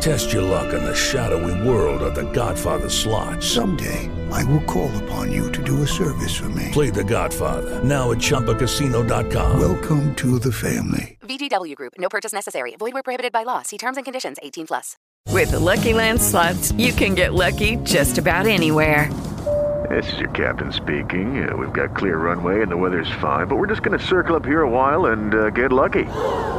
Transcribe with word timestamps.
Test 0.00 0.32
your 0.32 0.42
luck 0.42 0.72
in 0.74 0.84
the 0.84 0.94
shadowy 0.94 1.68
world 1.68 2.02
of 2.02 2.14
The 2.14 2.30
Godfather 2.32 2.88
slot. 2.88 3.42
Someday, 3.42 4.10
I 4.30 4.44
will 4.44 4.62
call 4.62 4.90
upon 5.04 5.32
you 5.32 5.50
to 5.52 5.62
do 5.62 5.82
a 5.82 5.86
service 5.86 6.34
for 6.36 6.48
me. 6.50 6.70
Play 6.72 6.90
The 6.90 7.04
Godfather 7.04 7.82
now 7.82 8.12
at 8.12 8.18
ChumbaCasino.com. 8.18 9.58
Welcome 9.60 10.14
to 10.16 10.38
the 10.38 10.52
family. 10.52 11.18
VGW 11.22 11.74
Group. 11.74 11.94
No 11.98 12.08
purchase 12.08 12.32
necessary. 12.32 12.76
Void 12.76 12.94
where 12.94 13.02
prohibited 13.02 13.32
by 13.32 13.42
law. 13.42 13.62
See 13.62 13.78
terms 13.78 13.96
and 13.96 14.04
conditions. 14.04 14.36
18 14.42 14.66
plus. 14.68 14.96
With 15.32 15.50
the 15.50 15.58
Lucky 15.58 15.92
Land 15.92 16.20
slots, 16.22 16.72
you 16.72 16.92
can 16.92 17.14
get 17.14 17.34
lucky 17.34 17.76
just 17.82 18.16
about 18.18 18.46
anywhere. 18.46 19.12
This 19.90 20.12
is 20.12 20.18
your 20.20 20.30
captain 20.30 20.72
speaking. 20.72 21.48
Uh, 21.48 21.56
we've 21.56 21.72
got 21.72 21.96
clear 21.96 22.18
runway 22.18 22.62
and 22.62 22.70
the 22.70 22.76
weather's 22.76 23.10
fine, 23.20 23.46
but 23.46 23.56
we're 23.56 23.66
just 23.66 23.82
going 23.82 23.98
to 23.98 24.04
circle 24.04 24.36
up 24.36 24.44
here 24.44 24.62
a 24.62 24.68
while 24.68 25.06
and 25.06 25.34
uh, 25.34 25.50
get 25.50 25.72
lucky. 25.72 26.04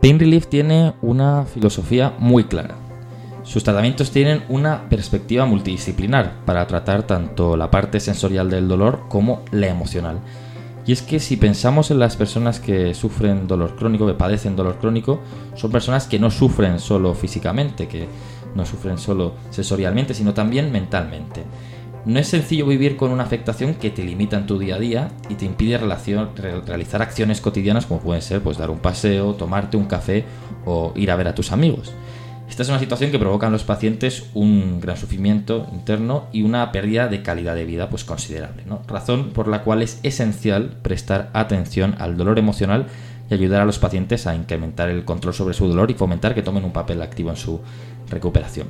Pain 0.00 0.18
Relief 0.18 0.46
tiene 0.46 0.94
una 1.02 1.44
filosofía 1.44 2.14
muy 2.18 2.44
clara. 2.44 2.76
Sus 3.42 3.64
tratamientos 3.64 4.10
tienen 4.10 4.44
una 4.48 4.88
perspectiva 4.88 5.44
multidisciplinar 5.44 6.44
para 6.46 6.66
tratar 6.66 7.02
tanto 7.02 7.54
la 7.54 7.70
parte 7.70 8.00
sensorial 8.00 8.48
del 8.48 8.66
dolor 8.66 9.02
como 9.10 9.42
la 9.50 9.66
emocional. 9.66 10.20
Y 10.86 10.92
es 10.92 11.02
que 11.02 11.20
si 11.20 11.36
pensamos 11.36 11.90
en 11.90 11.98
las 11.98 12.16
personas 12.16 12.60
que 12.60 12.94
sufren 12.94 13.46
dolor 13.46 13.76
crónico, 13.76 14.06
que 14.06 14.14
padecen 14.14 14.56
dolor 14.56 14.78
crónico, 14.78 15.20
son 15.54 15.70
personas 15.70 16.06
que 16.06 16.18
no 16.18 16.30
sufren 16.30 16.80
solo 16.80 17.12
físicamente, 17.12 17.86
que 17.86 18.08
no 18.54 18.64
sufren 18.64 18.96
solo 18.96 19.34
sensorialmente, 19.50 20.14
sino 20.14 20.32
también 20.32 20.72
mentalmente. 20.72 21.44
No 22.06 22.18
es 22.18 22.28
sencillo 22.28 22.66
vivir 22.66 22.96
con 22.96 23.10
una 23.10 23.24
afectación 23.24 23.74
que 23.74 23.90
te 23.90 24.02
limita 24.02 24.38
en 24.38 24.46
tu 24.46 24.58
día 24.58 24.76
a 24.76 24.78
día 24.78 25.08
y 25.28 25.34
te 25.34 25.44
impide 25.44 25.78
realizar 25.78 27.02
acciones 27.02 27.42
cotidianas 27.42 27.84
como 27.84 28.00
pueden 28.00 28.22
ser 28.22 28.40
pues, 28.40 28.56
dar 28.56 28.70
un 28.70 28.78
paseo, 28.78 29.34
tomarte 29.34 29.76
un 29.76 29.84
café 29.84 30.24
o 30.64 30.92
ir 30.96 31.10
a 31.10 31.16
ver 31.16 31.28
a 31.28 31.34
tus 31.34 31.52
amigos. 31.52 31.92
Esta 32.48 32.62
es 32.64 32.68
una 32.68 32.80
situación 32.80 33.12
que 33.12 33.18
provoca 33.18 33.46
en 33.46 33.52
los 33.52 33.62
pacientes 33.62 34.28
un 34.34 34.80
gran 34.80 34.96
sufrimiento 34.96 35.68
interno 35.72 36.26
y 36.32 36.42
una 36.42 36.72
pérdida 36.72 37.06
de 37.06 37.22
calidad 37.22 37.54
de 37.54 37.64
vida 37.64 37.88
pues 37.90 38.04
considerable, 38.04 38.64
razón 38.88 39.30
por 39.30 39.46
la 39.46 39.62
cual 39.62 39.82
es 39.82 40.00
esencial 40.02 40.78
prestar 40.82 41.30
atención 41.32 41.94
al 41.98 42.16
dolor 42.16 42.40
emocional 42.40 42.86
y 43.30 43.34
ayudar 43.34 43.60
a 43.60 43.66
los 43.66 43.78
pacientes 43.78 44.26
a 44.26 44.34
incrementar 44.34 44.88
el 44.88 45.04
control 45.04 45.32
sobre 45.32 45.54
su 45.54 45.68
dolor 45.68 45.92
y 45.92 45.94
fomentar 45.94 46.34
que 46.34 46.42
tomen 46.42 46.64
un 46.64 46.72
papel 46.72 47.02
activo 47.02 47.30
en 47.30 47.36
su 47.36 47.60
recuperación. 48.08 48.66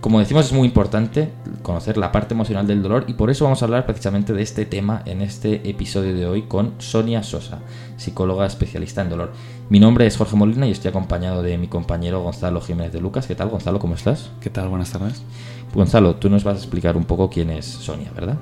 Como 0.00 0.18
decimos, 0.18 0.46
es 0.46 0.52
muy 0.54 0.66
importante 0.66 1.30
conocer 1.62 1.98
la 1.98 2.10
parte 2.10 2.32
emocional 2.32 2.66
del 2.66 2.82
dolor 2.82 3.04
y 3.06 3.12
por 3.12 3.28
eso 3.28 3.44
vamos 3.44 3.60
a 3.60 3.66
hablar 3.66 3.84
precisamente 3.84 4.32
de 4.32 4.42
este 4.42 4.64
tema 4.64 5.02
en 5.04 5.20
este 5.20 5.68
episodio 5.68 6.14
de 6.16 6.26
hoy 6.26 6.42
con 6.42 6.72
Sonia 6.78 7.22
Sosa, 7.22 7.58
psicóloga 7.98 8.46
especialista 8.46 9.02
en 9.02 9.10
dolor. 9.10 9.32
Mi 9.68 9.78
nombre 9.78 10.06
es 10.06 10.16
Jorge 10.16 10.36
Molina 10.36 10.66
y 10.66 10.70
estoy 10.70 10.88
acompañado 10.88 11.42
de 11.42 11.58
mi 11.58 11.68
compañero 11.68 12.22
Gonzalo 12.22 12.62
Jiménez 12.62 12.94
de 12.94 13.00
Lucas. 13.02 13.26
¿Qué 13.26 13.34
tal, 13.34 13.50
Gonzalo? 13.50 13.78
¿Cómo 13.78 13.94
estás? 13.94 14.30
¿Qué 14.40 14.48
tal? 14.48 14.70
Buenas 14.70 14.90
tardes. 14.90 15.22
Gonzalo, 15.74 16.16
tú 16.16 16.30
nos 16.30 16.44
vas 16.44 16.54
a 16.54 16.58
explicar 16.58 16.96
un 16.96 17.04
poco 17.04 17.28
quién 17.28 17.50
es 17.50 17.66
Sonia, 17.66 18.10
¿verdad? 18.14 18.38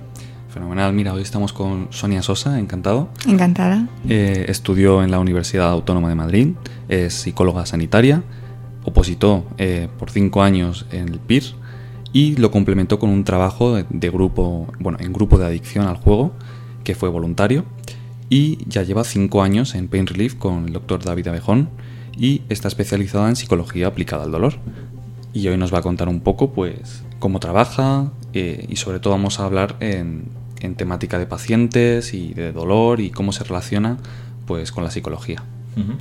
Fenomenal. 0.50 0.92
Mira, 0.92 1.12
hoy 1.12 1.22
estamos 1.22 1.52
con 1.52 1.88
Sonia 1.91 2.22
Sosa, 2.22 2.60
encantado. 2.60 3.08
Encantada. 3.26 3.88
Eh, 4.08 4.47
estudió 4.48 5.02
en 5.02 5.10
la 5.10 5.18
Universidad 5.18 5.70
Autónoma 5.70 6.08
de 6.08 6.14
Madrid, 6.14 6.48
es 6.88 7.14
psicóloga 7.14 7.66
sanitaria, 7.66 8.22
opositó 8.88 9.44
eh, 9.59 9.88
por 9.99 10.10
cinco 10.10 10.43
años 10.43 10.87
en 10.91 11.09
el 11.09 11.19
PIR 11.19 11.44
y 12.12 12.37
lo 12.37 12.50
complementó 12.50 12.99
con 12.99 13.10
un 13.10 13.25
trabajo 13.25 13.75
de, 13.75 14.10
grupo, 14.10 14.66
bueno, 14.78 14.99
en 15.00 15.12
grupo 15.12 15.38
de 15.38 15.47
adicción 15.47 15.87
al 15.87 15.97
juego, 15.97 16.32
que 16.84 16.94
fue 16.94 17.09
voluntario, 17.09 17.65
y 18.31 18.59
ya 18.66 18.82
lleva 18.82 19.04
cinco 19.04 19.43
años 19.43 19.75
en 19.75 19.88
Pain 19.88 20.06
Relief 20.06 20.34
con 20.34 20.66
el 20.66 20.72
doctor 20.72 21.03
David 21.03 21.28
Abejón 21.28 21.71
y 22.16 22.43
está 22.48 22.69
especializada 22.69 23.28
en 23.28 23.37
psicología 23.37 23.87
aplicada 23.87 24.25
al 24.25 24.31
dolor. 24.31 24.54
Y 25.32 25.47
hoy 25.48 25.56
nos 25.56 25.72
va 25.72 25.78
a 25.78 25.82
contar 25.82 26.09
un 26.09 26.21
poco, 26.21 26.53
pues, 26.53 27.04
cómo 27.19 27.41
trabaja 27.41 28.10
eh, 28.32 28.66
y 28.69 28.77
sobre 28.77 29.00
todo 29.00 29.12
vamos 29.12 29.38
a 29.38 29.44
hablar 29.44 29.77
en, 29.81 30.25
en 30.60 30.75
temática 30.75 31.19
de 31.19 31.27
pacientes 31.27 32.15
y 32.15 32.32
de 32.34 32.53
dolor 32.53 33.00
y 33.00 33.10
cómo 33.10 33.32
se 33.32 33.44
relaciona, 33.44 33.98
pues, 34.47 34.72
con 34.72 34.82
la 34.82 34.91
psicología. 34.91 35.43
Ujú. 35.77 35.93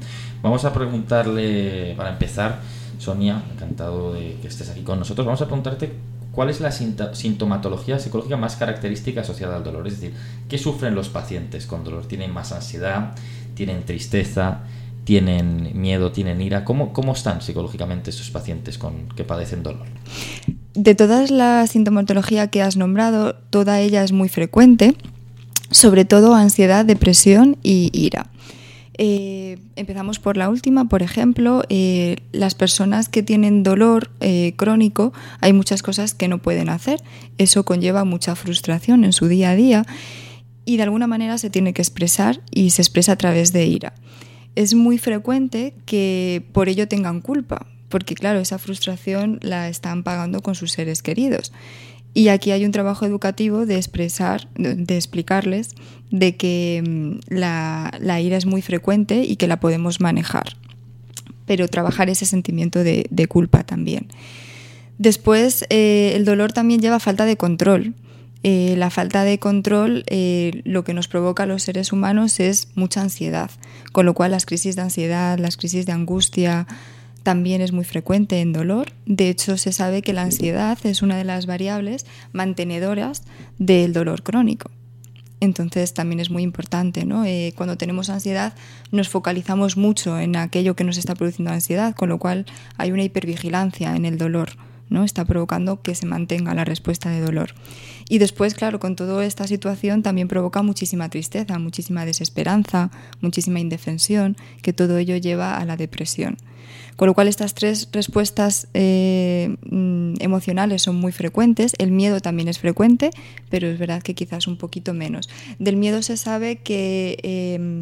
Vamos 0.42 0.66
a 0.66 0.74
preguntarle, 0.74 1.94
para 1.96 2.09
empezar, 2.09 2.59
Sonia, 3.00 3.44
encantado 3.53 4.14
de 4.14 4.38
que 4.42 4.48
estés 4.48 4.70
aquí 4.70 4.81
con 4.81 5.00
nosotros, 5.00 5.25
vamos 5.25 5.42
a 5.42 5.46
preguntarte 5.46 5.92
cuál 6.31 6.50
es 6.50 6.62
la 6.62 6.72
sintomatología 6.72 7.98
psicológica 7.98 8.38
más 8.38 8.56
característica 8.58 9.22
asociada 9.22 9.56
al 9.56 9.64
dolor. 9.64 9.88
Es 9.88 10.00
decir, 10.00 10.16
¿qué 10.47 10.59
sufren 10.59 10.94
los 10.94 11.09
pacientes 11.09 11.66
con 11.66 11.84
dolor? 11.84 12.06
¿Tienen 12.06 12.31
más 12.31 12.52
ansiedad? 12.52 13.16
¿Tienen 13.56 13.84
tristeza? 13.86 14.59
¿Tienen 15.03 15.72
miedo? 15.74 16.12
¿Tienen 16.12 16.40
ira? 16.40 16.64
¿Cómo, 16.64 16.94
cómo 16.94 17.14
están 17.14 17.42
psicológicamente 17.42 18.12
estos 18.12 18.30
pacientes 18.30 18.78
con, 18.78 19.09
que 19.16 19.24
padecen 19.24 19.64
dolor? 19.64 19.88
De 20.76 20.94
todas 20.94 21.31
las 21.31 21.72
sintomatología 21.72 22.50
que 22.50 22.62
has 22.62 22.78
nombrado, 22.78 23.34
toda 23.50 23.80
ella 23.80 24.03
es 24.03 24.12
muy 24.12 24.30
frecuente, 24.30 24.96
sobre 25.72 26.06
todo 26.06 26.36
ansiedad, 26.36 26.86
depresión 26.86 27.58
y 27.64 27.90
ira. 27.94 28.28
Eh, 29.00 29.59
empezamos 29.75 30.18
por 30.18 30.38
la 30.38 30.50
última, 30.50 30.85
por 30.85 31.03
ejemplo, 31.03 31.63
eh, 31.69 32.18
las 32.31 32.56
personas 32.56 33.09
que 33.09 33.22
tienen 33.22 33.62
dolor 33.62 34.09
eh, 34.22 34.53
crónico, 34.56 35.13
hay 35.40 35.53
muchas 35.53 35.84
cosas 35.84 36.13
que 36.13 36.28
no 36.28 36.40
pueden 36.40 36.69
hacer. 36.69 37.02
Eso 37.38 37.63
conlleva 37.63 38.06
mucha 38.06 38.35
frustración 38.35 39.03
en 39.03 39.13
su 39.13 39.28
día 39.28 39.52
a 39.52 39.56
día 39.56 39.85
y 40.66 40.78
de 40.78 40.84
alguna 40.84 41.08
manera 41.08 41.38
se 41.38 41.50
tiene 41.50 41.74
que 41.74 41.81
expresar 41.81 42.41
y 42.52 42.72
se 42.72 42.81
expresa 42.81 43.13
a 43.13 43.18
través 43.18 43.53
de 43.53 43.66
ira. 43.66 43.94
Es 44.56 44.74
muy 44.74 44.97
frecuente 44.97 45.75
que 45.85 46.44
por 46.52 46.68
ello 46.68 46.88
tengan 46.88 47.22
culpa, 47.22 47.68
porque 47.90 48.16
claro, 48.16 48.40
esa 48.40 48.58
frustración 48.58 49.40
la 49.44 49.69
están 49.69 50.03
pagando 50.03 50.41
con 50.41 50.56
sus 50.56 50.72
seres 50.72 51.03
queridos. 51.03 51.53
Y 52.17 52.29
aquí 52.29 52.50
hay 52.50 52.66
un 52.66 52.72
trabajo 52.72 53.05
educativo 53.05 53.67
de 53.67 53.75
expresar, 53.75 54.50
de, 54.55 54.95
explicarles 54.95 55.75
de 56.09 56.35
que 56.35 56.81
mm, 56.83 57.19
la, 57.29 57.91
ira 58.19 58.38
es 58.38 58.47
muy 58.47 58.63
frecuente 58.63 59.23
y 59.23 59.35
que 59.35 59.45
la 59.45 59.59
podemos 59.59 60.01
manejar, 60.01 60.57
pero 61.45 61.67
trabajar 61.67 62.09
ese 62.09 62.25
sentimiento 62.25 62.83
de, 62.83 63.05
de 63.11 63.28
culpa 63.28 63.63
también. 63.63 64.07
Después, 64.97 65.63
eh, 65.69 66.13
el 66.16 66.25
dolor 66.25 66.53
también 66.53 66.81
lleva 66.81 67.00
falta 67.00 67.25
de 67.25 67.38
control. 67.38 67.94
Eh, 68.41 68.73
la 68.79 68.90
falta 68.90 69.23
de 69.23 69.37
control 69.37 70.03
eh, 70.08 70.63
lo 70.63 70.84
que 70.84 70.96
nos 70.96 71.08
provoca 71.08 71.43
a 71.43 71.46
los 71.46 71.61
seres 71.61 71.93
humanos 71.93 72.40
es 72.40 72.70
mucha 72.73 73.02
ansiedad, 73.02 73.52
con 73.91 74.08
lo 74.08 74.16
cual 74.16 74.31
las 74.31 74.47
crisis 74.47 74.75
de 74.75 74.81
ansiedad, 74.81 75.37
las 75.37 75.55
crisis 75.55 75.85
de 75.85 75.91
angustia 75.91 76.66
también 77.28 77.59
es 77.59 77.74
muy 77.74 77.84
frecuente 77.84 78.40
en 78.40 78.53
dolor. 78.53 78.94
De 79.06 79.28
hecho, 79.28 79.58
se 79.58 79.74
sabe 79.74 80.02
que 80.02 80.14
la 80.14 80.22
ansiedad 80.22 80.78
es 80.85 81.02
una 81.02 81.18
de 81.18 81.26
las 81.26 81.46
variables 81.46 82.06
mantenedoras 82.32 83.24
del 83.59 83.91
dolor 83.91 84.24
crónico. 84.24 84.72
Entonces 85.41 85.94
también 85.94 86.22
es 86.22 86.29
muy 86.29 86.41
importante, 86.41 87.06
¿no? 87.06 87.26
Eh, 87.26 87.52
cuando 87.58 87.76
tenemos 87.76 88.09
ansiedad 88.09 88.53
nos 88.91 89.09
focalizamos 89.09 89.76
mucho 89.76 90.18
en 90.18 90.38
aquello 90.38 90.78
que 90.78 90.85
nos 90.85 90.97
está 90.97 91.16
produciendo 91.16 91.52
ansiedad, 91.52 91.94
con 91.96 92.08
lo 92.08 92.18
cual 92.18 92.46
hay 92.78 92.94
una 92.94 93.03
hipervigilancia 93.03 93.97
en 93.97 94.06
el 94.06 94.18
dolor 94.18 94.52
¿no? 94.89 95.03
Está 95.03 95.25
provocando 95.25 95.81
que 95.81 95.95
se 95.95 96.05
mantenga 96.05 96.53
la 96.53 96.66
respuesta 96.66 97.09
de 97.09 97.22
dolor. 97.22 97.53
Y 98.09 98.19
después, 98.19 98.53
claro, 98.53 98.79
con 98.79 98.95
toda 98.95 99.25
esta 99.25 99.47
situación 99.47 100.03
también 100.03 100.28
provoca 100.28 100.61
muchísima 100.61 101.09
tristeza, 101.09 101.59
muchísima 101.59 102.05
desesperanza, 102.05 102.91
muchísima 103.22 103.59
indefensión, 103.59 104.37
que 104.61 104.73
todo 104.73 104.97
ello 104.97 105.17
lleva 105.17 105.57
a 105.57 105.66
la 105.66 105.78
depresión. 105.78 106.37
Con 106.95 107.07
lo 107.07 107.13
cual 107.13 107.28
estas 107.28 107.53
tres 107.53 107.87
respuestas 107.91 108.67
eh, 108.73 109.55
mm, 109.69 110.16
emocionales 110.19 110.81
son 110.81 110.95
muy 110.95 111.11
frecuentes. 111.11 111.73
El 111.78 111.91
miedo 111.91 112.19
también 112.22 112.47
es 112.47 112.57
frecuente, 112.57 113.11
pero 113.49 113.67
es 113.67 113.78
verdad 113.78 114.01
que 114.01 114.16
quizás 114.16 114.47
un 114.47 114.57
poquito 114.57 114.93
menos. 114.95 115.29
Del 115.59 115.78
miedo 115.78 116.01
se 116.01 116.17
sabe 116.17 116.57
que 116.57 117.19
em, 117.22 117.81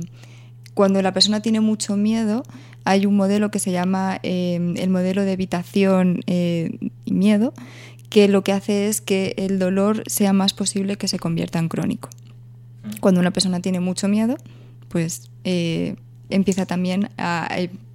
cuando 0.74 1.02
la 1.02 1.14
persona 1.14 1.42
tiene 1.42 1.62
mucho 1.62 1.96
miedo, 1.96 2.44
hay 2.86 3.06
un 3.06 3.16
modelo 3.16 3.52
que 3.52 3.60
se 3.60 3.72
llama 3.72 4.20
em, 4.24 4.78
el 4.78 4.90
modelo 4.90 5.24
de 5.24 5.34
evitación 5.34 6.22
eh, 6.28 6.78
y 7.04 7.14
miedo, 7.14 7.54
que 8.10 8.28
lo 8.28 8.44
que 8.44 8.54
hace 8.54 8.88
es 8.88 9.02
que 9.02 9.34
el 9.38 9.60
dolor 9.60 10.04
sea 10.08 10.32
más 10.32 10.54
posible 10.54 10.96
que 10.96 11.08
se 11.08 11.20
convierta 11.20 11.60
en 11.60 11.68
crónico. 11.68 12.10
Cuando 13.02 13.20
una 13.20 13.32
persona 13.32 13.60
tiene 13.60 13.80
mucho 13.80 14.08
miedo, 14.08 14.38
pues 14.90 15.30
eh, 15.44 15.96
empieza 16.30 16.66
también 16.66 17.10
a, 17.18 17.50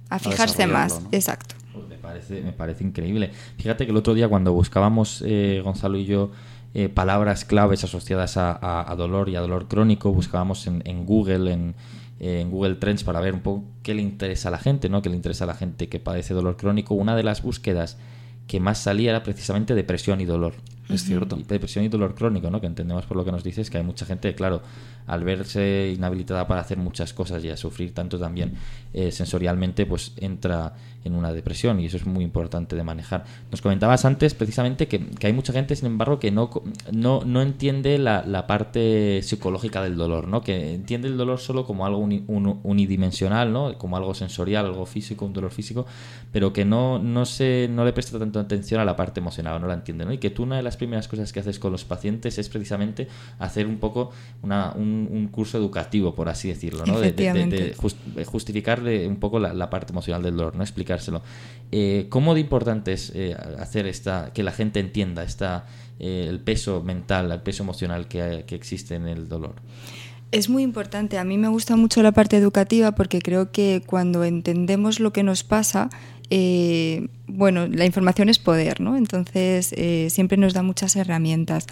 a 0.09 0.19
fijarse 0.19 0.67
más. 0.67 1.01
Exacto. 1.11 1.55
Pues 1.73 1.87
me, 1.87 1.95
parece, 1.95 2.41
me 2.41 2.51
parece 2.51 2.83
increíble. 2.83 3.31
Fíjate 3.57 3.85
que 3.85 3.91
el 3.91 3.97
otro 3.97 4.13
día 4.13 4.27
cuando 4.27 4.53
buscábamos, 4.53 5.23
eh, 5.25 5.61
Gonzalo 5.63 5.97
y 5.97 6.05
yo, 6.05 6.31
eh, 6.73 6.89
palabras 6.89 7.45
claves 7.45 7.83
asociadas 7.83 8.35
a, 8.37 8.93
dolor 8.97 9.29
y 9.29 9.35
a 9.35 9.41
dolor 9.41 9.67
crónico, 9.67 10.11
buscábamos 10.11 10.67
en, 10.67 11.05
Google, 11.05 11.51
en, 11.51 11.75
en, 12.21 12.51
Google 12.51 12.75
Trends 12.75 13.03
para 13.03 13.19
ver 13.19 13.33
un 13.33 13.41
poco 13.41 13.63
qué 13.81 13.95
le 13.95 14.01
interesa 14.01 14.49
a 14.49 14.51
la 14.51 14.59
gente, 14.59 14.89
¿no? 14.89 15.01
Qué 15.01 15.09
le 15.09 15.15
interesa 15.15 15.43
a 15.45 15.47
la 15.47 15.55
gente 15.55 15.89
que 15.89 15.99
padece 15.99 16.33
dolor 16.33 16.55
crónico. 16.55 16.93
Una 16.93 17.15
de 17.15 17.23
las 17.23 17.41
búsquedas 17.41 17.97
que 18.47 18.59
más 18.59 18.77
salía 18.77 19.09
era 19.09 19.23
precisamente 19.23 19.73
depresión 19.73 20.21
y 20.21 20.25
dolor. 20.25 20.53
Es 20.93 21.03
cierto. 21.03 21.35
Depresión 21.35 21.85
y 21.85 21.89
dolor 21.89 22.15
crónico, 22.15 22.49
¿no? 22.49 22.59
Que 22.59 22.67
entendemos 22.67 23.05
por 23.05 23.17
lo 23.17 23.25
que 23.25 23.31
nos 23.31 23.43
dices 23.43 23.69
que 23.69 23.77
hay 23.77 23.83
mucha 23.83 24.05
gente, 24.05 24.33
claro, 24.35 24.61
al 25.07 25.23
verse 25.23 25.93
inhabilitada 25.95 26.47
para 26.47 26.61
hacer 26.61 26.77
muchas 26.77 27.13
cosas 27.13 27.43
y 27.43 27.49
a 27.49 27.57
sufrir 27.57 27.93
tanto 27.93 28.19
también 28.19 28.53
eh, 28.93 29.11
sensorialmente, 29.11 29.85
pues 29.85 30.13
entra 30.17 30.73
en 31.03 31.15
una 31.15 31.33
depresión 31.33 31.79
y 31.79 31.85
eso 31.85 31.97
es 31.97 32.05
muy 32.05 32.23
importante 32.23 32.75
de 32.75 32.83
manejar. 32.83 33.25
Nos 33.49 33.61
comentabas 33.61 34.05
antes 34.05 34.33
precisamente 34.33 34.87
que, 34.87 35.01
hay 35.23 35.33
mucha 35.33 35.53
gente, 35.53 35.75
sin 35.75 35.87
embargo, 35.87 36.19
que 36.19 36.31
no, 36.31 36.49
no, 36.91 37.23
no 37.25 37.41
entiende 37.41 37.97
la, 37.97 38.21
parte 38.47 39.21
psicológica 39.21 39.81
del 39.81 39.95
dolor, 39.95 40.27
¿no? 40.27 40.41
Que 40.41 40.73
entiende 40.73 41.07
el 41.07 41.17
dolor 41.17 41.39
solo 41.39 41.65
como 41.65 41.85
algo 41.85 41.99
unidimensional, 41.99 43.53
¿no? 43.53 43.77
Como 43.77 43.97
algo 43.97 44.13
sensorial, 44.13 44.65
algo 44.65 44.85
físico, 44.85 45.25
un 45.25 45.33
dolor 45.33 45.51
físico, 45.51 45.85
pero 46.31 46.51
que 46.51 46.65
no, 46.65 46.99
no, 46.99 47.25
se, 47.25 47.67
no 47.69 47.85
le 47.85 47.93
presta 47.93 48.17
tanto 48.17 48.39
atención 48.39 48.81
a 48.81 48.85
la 48.85 48.95
parte 48.95 49.19
emocional, 49.19 49.61
no 49.61 49.67
la 49.67 49.75
entiende, 49.75 50.05
¿no? 50.05 50.13
Y 50.13 50.17
que 50.17 50.29
tú 50.29 50.43
una 50.43 50.57
de 50.57 50.63
las 50.63 50.77
primeras 50.81 51.07
cosas 51.07 51.31
que 51.31 51.39
haces 51.39 51.59
con 51.59 51.71
los 51.71 51.85
pacientes 51.85 52.39
es 52.39 52.49
precisamente 52.49 53.07
hacer 53.37 53.67
un 53.67 53.77
poco 53.77 54.09
una, 54.41 54.71
un, 54.71 55.29
curso 55.31 55.59
educativo, 55.59 56.15
por 56.15 56.27
así 56.27 56.47
decirlo, 56.47 56.87
¿no? 56.87 56.99
De, 56.99 57.11
de, 57.11 58.25
justificar 58.25 58.81
un 58.81 59.17
poco 59.17 59.37
la, 59.37 59.69
parte 59.69 59.93
emocional 59.93 60.23
del 60.23 60.35
dolor, 60.35 60.55
¿no? 60.55 60.63
Explicárselo. 60.63 61.21
Eh, 61.71 62.07
¿Cómo 62.09 62.33
de 62.33 62.39
importante 62.39 62.93
es 62.93 63.11
eh, 63.13 63.37
hacer 63.59 63.85
esta, 63.85 64.33
que 64.33 64.41
la 64.41 64.51
gente 64.51 64.79
entienda 64.79 65.23
esta, 65.23 65.67
eh, 65.99 66.25
el 66.27 66.39
peso 66.39 66.81
mental, 66.81 67.31
el 67.31 67.41
peso 67.41 67.61
emocional 67.61 68.07
que, 68.07 68.45
que 68.47 68.55
existe 68.55 68.95
en 68.95 69.07
el 69.07 69.29
dolor? 69.29 69.53
Es 70.31 70.49
muy 70.49 70.63
importante. 70.63 71.17
A 71.17 71.23
mí 71.25 71.37
me 71.37 71.49
gusta 71.49 71.75
mucho 71.75 72.01
la 72.01 72.13
parte 72.13 72.37
educativa 72.37 72.93
porque 72.93 73.21
creo 73.21 73.51
que 73.51 73.83
cuando 73.85 74.23
entendemos 74.23 74.99
lo 74.99 75.11
que 75.11 75.23
nos 75.23 75.43
pasa, 75.43 75.89
eh, 76.29 77.09
bueno, 77.27 77.67
la 77.67 77.85
información 77.85 78.29
es 78.29 78.39
poder, 78.39 78.79
¿no? 78.79 78.95
Entonces 78.95 79.73
eh, 79.75 80.07
siempre 80.09 80.37
nos 80.37 80.53
da 80.53 80.63
muchas 80.63 80.95
herramientas. 80.95 81.67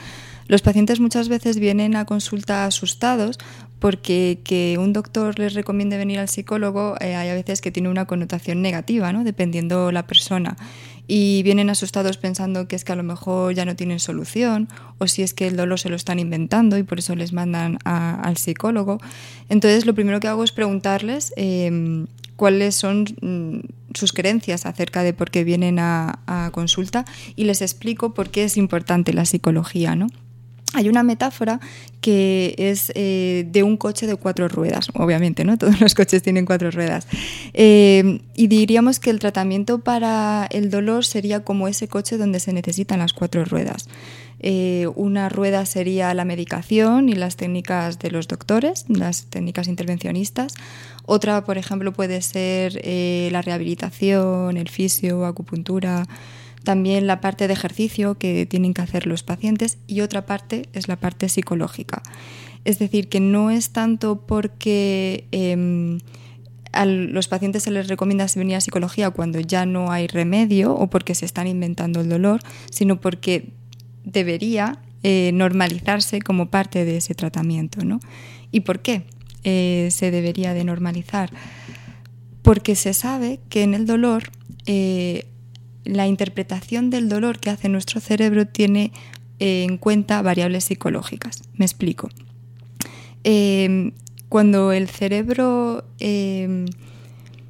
Los 0.47 0.61
pacientes 0.61 0.99
muchas 0.99 1.29
veces 1.29 1.59
vienen 1.59 1.95
a 1.95 2.03
consulta 2.03 2.65
asustados 2.65 3.39
porque 3.79 4.39
que 4.43 4.75
un 4.77 4.91
doctor 4.91 5.39
les 5.39 5.53
recomiende 5.53 5.97
venir 5.97 6.19
al 6.19 6.27
psicólogo 6.27 6.95
eh, 6.99 7.15
hay 7.15 7.29
a 7.29 7.33
veces 7.33 7.61
que 7.61 7.71
tiene 7.71 7.87
una 7.87 8.05
connotación 8.05 8.61
negativa, 8.61 9.13
¿no? 9.13 9.23
Dependiendo 9.23 9.93
la 9.93 10.05
persona. 10.05 10.57
Y 11.11 11.41
vienen 11.41 11.71
asustados 11.71 12.17
pensando 12.17 12.67
que 12.67 12.75
es 12.75 12.83
que 12.85 12.91
a 12.91 12.95
lo 12.95 13.01
mejor 13.01 13.55
ya 13.55 13.65
no 13.65 13.75
tienen 13.75 13.99
solución 13.99 14.67
o 14.99 15.07
si 15.07 15.23
es 15.23 15.33
que 15.33 15.47
el 15.47 15.57
dolor 15.57 15.79
se 15.79 15.89
lo 15.89 15.95
están 15.95 16.19
inventando 16.19 16.77
y 16.77 16.83
por 16.83 16.99
eso 16.99 17.15
les 17.15 17.33
mandan 17.33 17.79
al 17.83 18.37
psicólogo. 18.37 18.99
Entonces 19.49 19.87
lo 19.87 19.95
primero 19.95 20.19
que 20.19 20.27
hago 20.27 20.43
es 20.43 20.51
preguntarles 20.51 21.33
cuáles 22.35 22.75
son 22.75 23.05
mm, 23.21 23.95
sus 23.97 24.13
creencias 24.13 24.67
acerca 24.67 25.01
de 25.01 25.13
por 25.13 25.31
qué 25.31 25.43
vienen 25.43 25.79
a, 25.79 26.19
consulta 26.51 27.05
y 27.35 27.45
les 27.45 27.63
explico 27.63 28.13
por 28.13 28.29
qué 28.29 28.43
es 28.43 28.55
importante 28.55 29.11
la 29.11 29.25
psicología, 29.25 29.95
¿no? 29.95 30.09
Hay 30.75 30.87
una 30.87 31.01
metáfora 31.01 31.59
que 31.99 32.53
es 32.57 32.91
eh, 32.93 33.45
de 33.49 33.63
un 33.63 33.75
coche 33.75 34.05
de 34.05 34.15
cuatro 34.15 34.47
ruedas, 34.47 34.89
obviamente, 34.93 35.43
¿no? 35.43 35.57
Todos 35.57 35.81
los 35.81 35.95
coches 35.95 36.21
tienen 36.21 36.45
cuatro 36.45 36.69
ruedas. 36.69 37.07
Eh, 37.53 38.21
y 38.35 38.47
diríamos 38.47 38.99
que 38.99 39.09
el 39.09 39.19
tratamiento 39.19 39.79
para 39.79 40.47
el 40.51 40.69
dolor 40.69 41.05
sería 41.05 41.43
como 41.43 41.67
ese 41.67 41.87
coche 41.87 42.17
donde 42.17 42.39
se 42.39 42.53
necesitan 42.53 42.99
las 42.99 43.13
cuatro 43.13 43.45
ruedas. 43.45 43.87
Eh, 44.41 44.87
una 44.95 45.27
rueda 45.27 45.65
sería 45.65 46.13
la 46.13 46.23
medicación 46.23 47.09
y 47.09 47.13
las 47.13 47.35
técnicas 47.35 47.97
de 47.97 48.11
los 48.11 48.27
doctores, 48.27 48.85
las 48.89 49.25
técnicas 49.25 49.67
intervencionistas. 49.67 50.53
Otra, 51.05 51.43
por 51.43 51.57
ejemplo, 51.57 51.91
puede 51.93 52.21
ser 52.21 52.79
la 53.31 53.41
rehabilitación, 53.41 54.55
el 54.55 54.69
fisio, 54.69 55.25
acupuntura, 55.25 56.05
también 56.63 57.07
la 57.07 57.21
parte 57.21 57.47
de 57.47 57.53
ejercicio 57.53 58.17
que 58.17 58.45
tienen 58.45 58.73
que 58.73 58.81
hacer 58.81 59.07
los 59.07 59.23
pacientes 59.23 59.77
y 59.87 60.01
otra 60.01 60.25
parte 60.25 60.63
es 60.73 60.87
la 60.87 60.97
parte 60.97 61.29
psicológica. 61.29 62.01
Es 62.65 62.79
decir, 62.79 63.07
que 63.07 63.19
no 63.19 63.49
es 63.49 63.71
tanto 63.71 64.25
porque 64.25 65.25
em, 65.31 65.99
a 66.71 66.85
los 66.85 67.27
pacientes 67.27 67.63
se 67.63 67.71
les 67.71 67.87
recomienda 67.87 68.27
venir 68.35 68.55
a 68.55 68.61
psicología 68.61 69.09
cuando 69.09 69.39
ya 69.39 69.65
no 69.65 69.91
hay 69.91 70.07
remedio 70.07 70.73
o 70.75 70.89
porque 70.89 71.15
se 71.15 71.25
están 71.25 71.47
inventando 71.47 72.01
el 72.01 72.09
dolor, 72.09 72.41
sino 72.69 72.99
porque 72.99 73.49
debería 74.03 74.79
eh, 75.03 75.31
normalizarse 75.33 76.21
como 76.21 76.49
parte 76.49 76.85
de 76.85 76.97
ese 76.97 77.15
tratamiento. 77.15 77.83
¿no? 77.83 77.99
¿Y 78.51 78.61
por 78.61 78.81
qué 78.81 79.03
eh, 79.43 79.89
se 79.91 80.11
debería 80.11 80.53
de 80.53 80.63
normalizar? 80.63 81.31
Porque 82.41 82.75
se 82.75 82.93
sabe 82.93 83.39
que 83.49 83.63
en 83.63 83.73
el 83.73 83.85
dolor 83.85 84.23
eh, 84.65 85.25
la 85.89 86.07
interpretación 86.07 86.89
del 86.89 87.09
dolor 87.09 87.39
que 87.39 87.49
hace 87.49 87.69
nuestro 87.69 87.99
cerebro 87.99 88.47
tiene 88.47 88.91
en 89.39 89.77
cuenta 89.77 90.21
variables 90.21 90.65
psicológicas. 90.65 91.41
Me 91.53 91.65
explico. 91.65 92.09
cuando 94.29 94.71
el 94.71 94.87
cerebro 94.87 95.85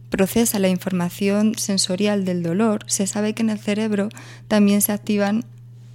procesa 0.09 0.59
la 0.59 0.69
información 0.69 1.55
sensorial 1.55 2.25
del 2.25 2.43
dolor, 2.43 2.83
se 2.87 3.07
sabe 3.07 3.33
que 3.33 3.43
en 3.43 3.49
el 3.49 3.59
cerebro 3.59 4.09
también 4.47 4.81
se 4.81 4.91
activan 4.91 5.45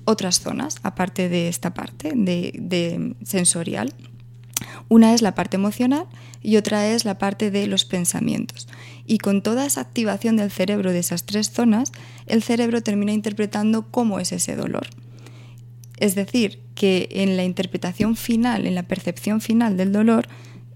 otras 0.04 0.40
zonas, 0.40 0.76
aparte 0.82 1.28
de 1.28 1.48
esta 1.48 1.74
parte 1.74 2.12
de, 2.14 3.14
sensorial. 3.24 3.92
Una 4.88 5.14
es 5.14 5.22
la 5.22 5.34
parte 5.34 5.56
emocional 5.56 6.06
y 6.42 6.56
otra 6.56 6.86
es 6.88 7.04
la 7.04 7.18
parte 7.18 7.50
de 7.50 7.66
los 7.66 7.84
pensamientos. 7.84 8.68
Y 9.06 9.18
con 9.18 9.42
toda 9.42 9.66
esa 9.66 9.80
activación 9.80 10.36
del 10.36 10.50
cerebro 10.50 10.92
de 10.92 10.98
esas 10.98 11.24
tres 11.24 11.50
zonas, 11.50 11.92
el 12.26 12.42
cerebro 12.42 12.82
termina 12.82 13.12
interpretando 13.12 13.86
cómo 13.90 14.18
es 14.18 14.32
ese 14.32 14.56
dolor. 14.56 14.86
Es 15.98 16.14
decir, 16.14 16.60
que 16.74 17.08
en 17.10 17.36
la 17.36 17.44
interpretación 17.44 18.16
final, 18.16 18.66
en 18.66 18.74
la 18.74 18.82
percepción 18.82 19.40
final 19.40 19.76
del 19.76 19.92
dolor, 19.92 20.26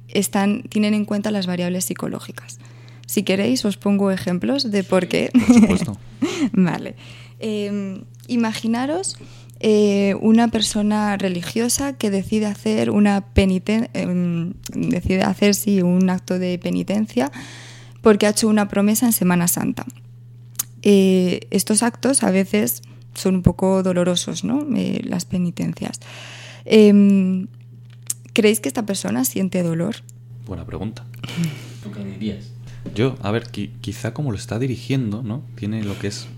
están, 0.09 0.63
tienen 0.65 0.95
en 0.95 1.05
cuenta 1.05 1.31
las 1.31 1.47
variables 1.47 1.85
psicológicas. 1.87 2.59
Si 3.07 3.23
queréis, 3.23 3.65
os 3.65 3.79
pongo 3.79 4.11
ejemplos 4.11 4.71
de 4.71 4.85
por 4.85 5.09
qué. 5.09 5.31
Por 5.33 5.55
supuesto. 5.55 5.99
vale. 6.53 6.95
Em, 7.41 8.05
imaginaros 8.27 9.17
eh, 9.61 10.15
una 10.21 10.49
persona 10.49 11.17
religiosa 11.17 11.95
que 11.95 12.11
decide 12.11 12.47
hacer 12.47 12.91
una 12.91 13.23
penitencia, 13.33 13.91
em, 13.95 14.53
decide 14.75 15.23
hacer 15.23 15.55
un 15.85 16.11
acto 16.11 16.39
de 16.39 16.59
penitencia 16.59 17.33
porque 18.01 18.27
ha 18.27 18.31
hecho 18.31 18.49
una 18.49 18.69
promesa 18.69 19.07
en 19.07 19.13
Semana 19.13 19.49
Santa. 19.49 19.87
Eh, 20.83 21.41
estos 21.51 21.83
actos 21.83 22.23
a 22.23 22.31
veces 22.31 22.83
son 23.15 23.37
un 23.37 23.43
poco 23.43 23.83
dolorosos, 23.83 24.45
¿no? 24.45 24.67
Eh, 24.77 25.01
las 25.05 25.25
penitencias. 25.25 26.01
Em, 26.65 27.49
¿Creéis 28.33 28.61
que 28.61 28.69
esta 28.69 28.87
persona 28.87 29.25
siente 29.25 29.63
dolor? 29.63 29.97
Buena 30.47 30.65
pregunta. 30.65 31.05
¿Tú 31.83 31.91
qué 31.91 32.05
dirías? 32.05 32.53
Yo, 32.95 33.17
a 33.23 33.31
ver, 33.31 33.49
quizá 33.51 34.15
como 34.15 34.31
lo 34.31 34.37
está 34.37 34.59
dirigiendo, 34.59 35.23
¿no? 35.23 35.43
Tiene 35.57 35.83
lo 35.83 35.99
que 35.99 36.09
es 36.09 36.29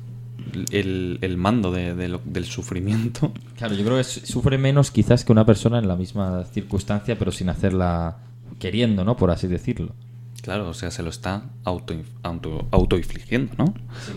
el, 0.71 1.35
mando 1.37 1.73
del 1.73 2.45
sufrimiento. 2.45 3.33
Claro, 3.61 3.75
yo 3.75 3.85
creo 3.85 3.99
que 3.99 4.05
sufre 4.05 4.57
menos 4.57 4.90
quizás 4.90 5.23
que 5.23 5.33
una 5.33 5.45
persona 5.45 5.79
en 5.79 5.87
la 5.87 5.95
misma 5.95 6.47
circunstancia, 6.47 7.19
pero 7.19 7.31
sin 7.31 7.50
hacerla 7.50 8.17
queriendo, 8.59 9.05
¿no? 9.05 9.19
Por 9.19 9.31
así 9.31 9.49
decirlo. 9.49 9.95
Claro, 10.42 10.68
o 10.68 10.75
sea, 10.75 10.90
se 10.90 11.02
lo 11.02 11.11
está 11.11 11.44
auto, 11.64 11.94
auto, 12.23 12.66
autoinfligiendo, 12.70 13.52
¿no? 13.59 13.75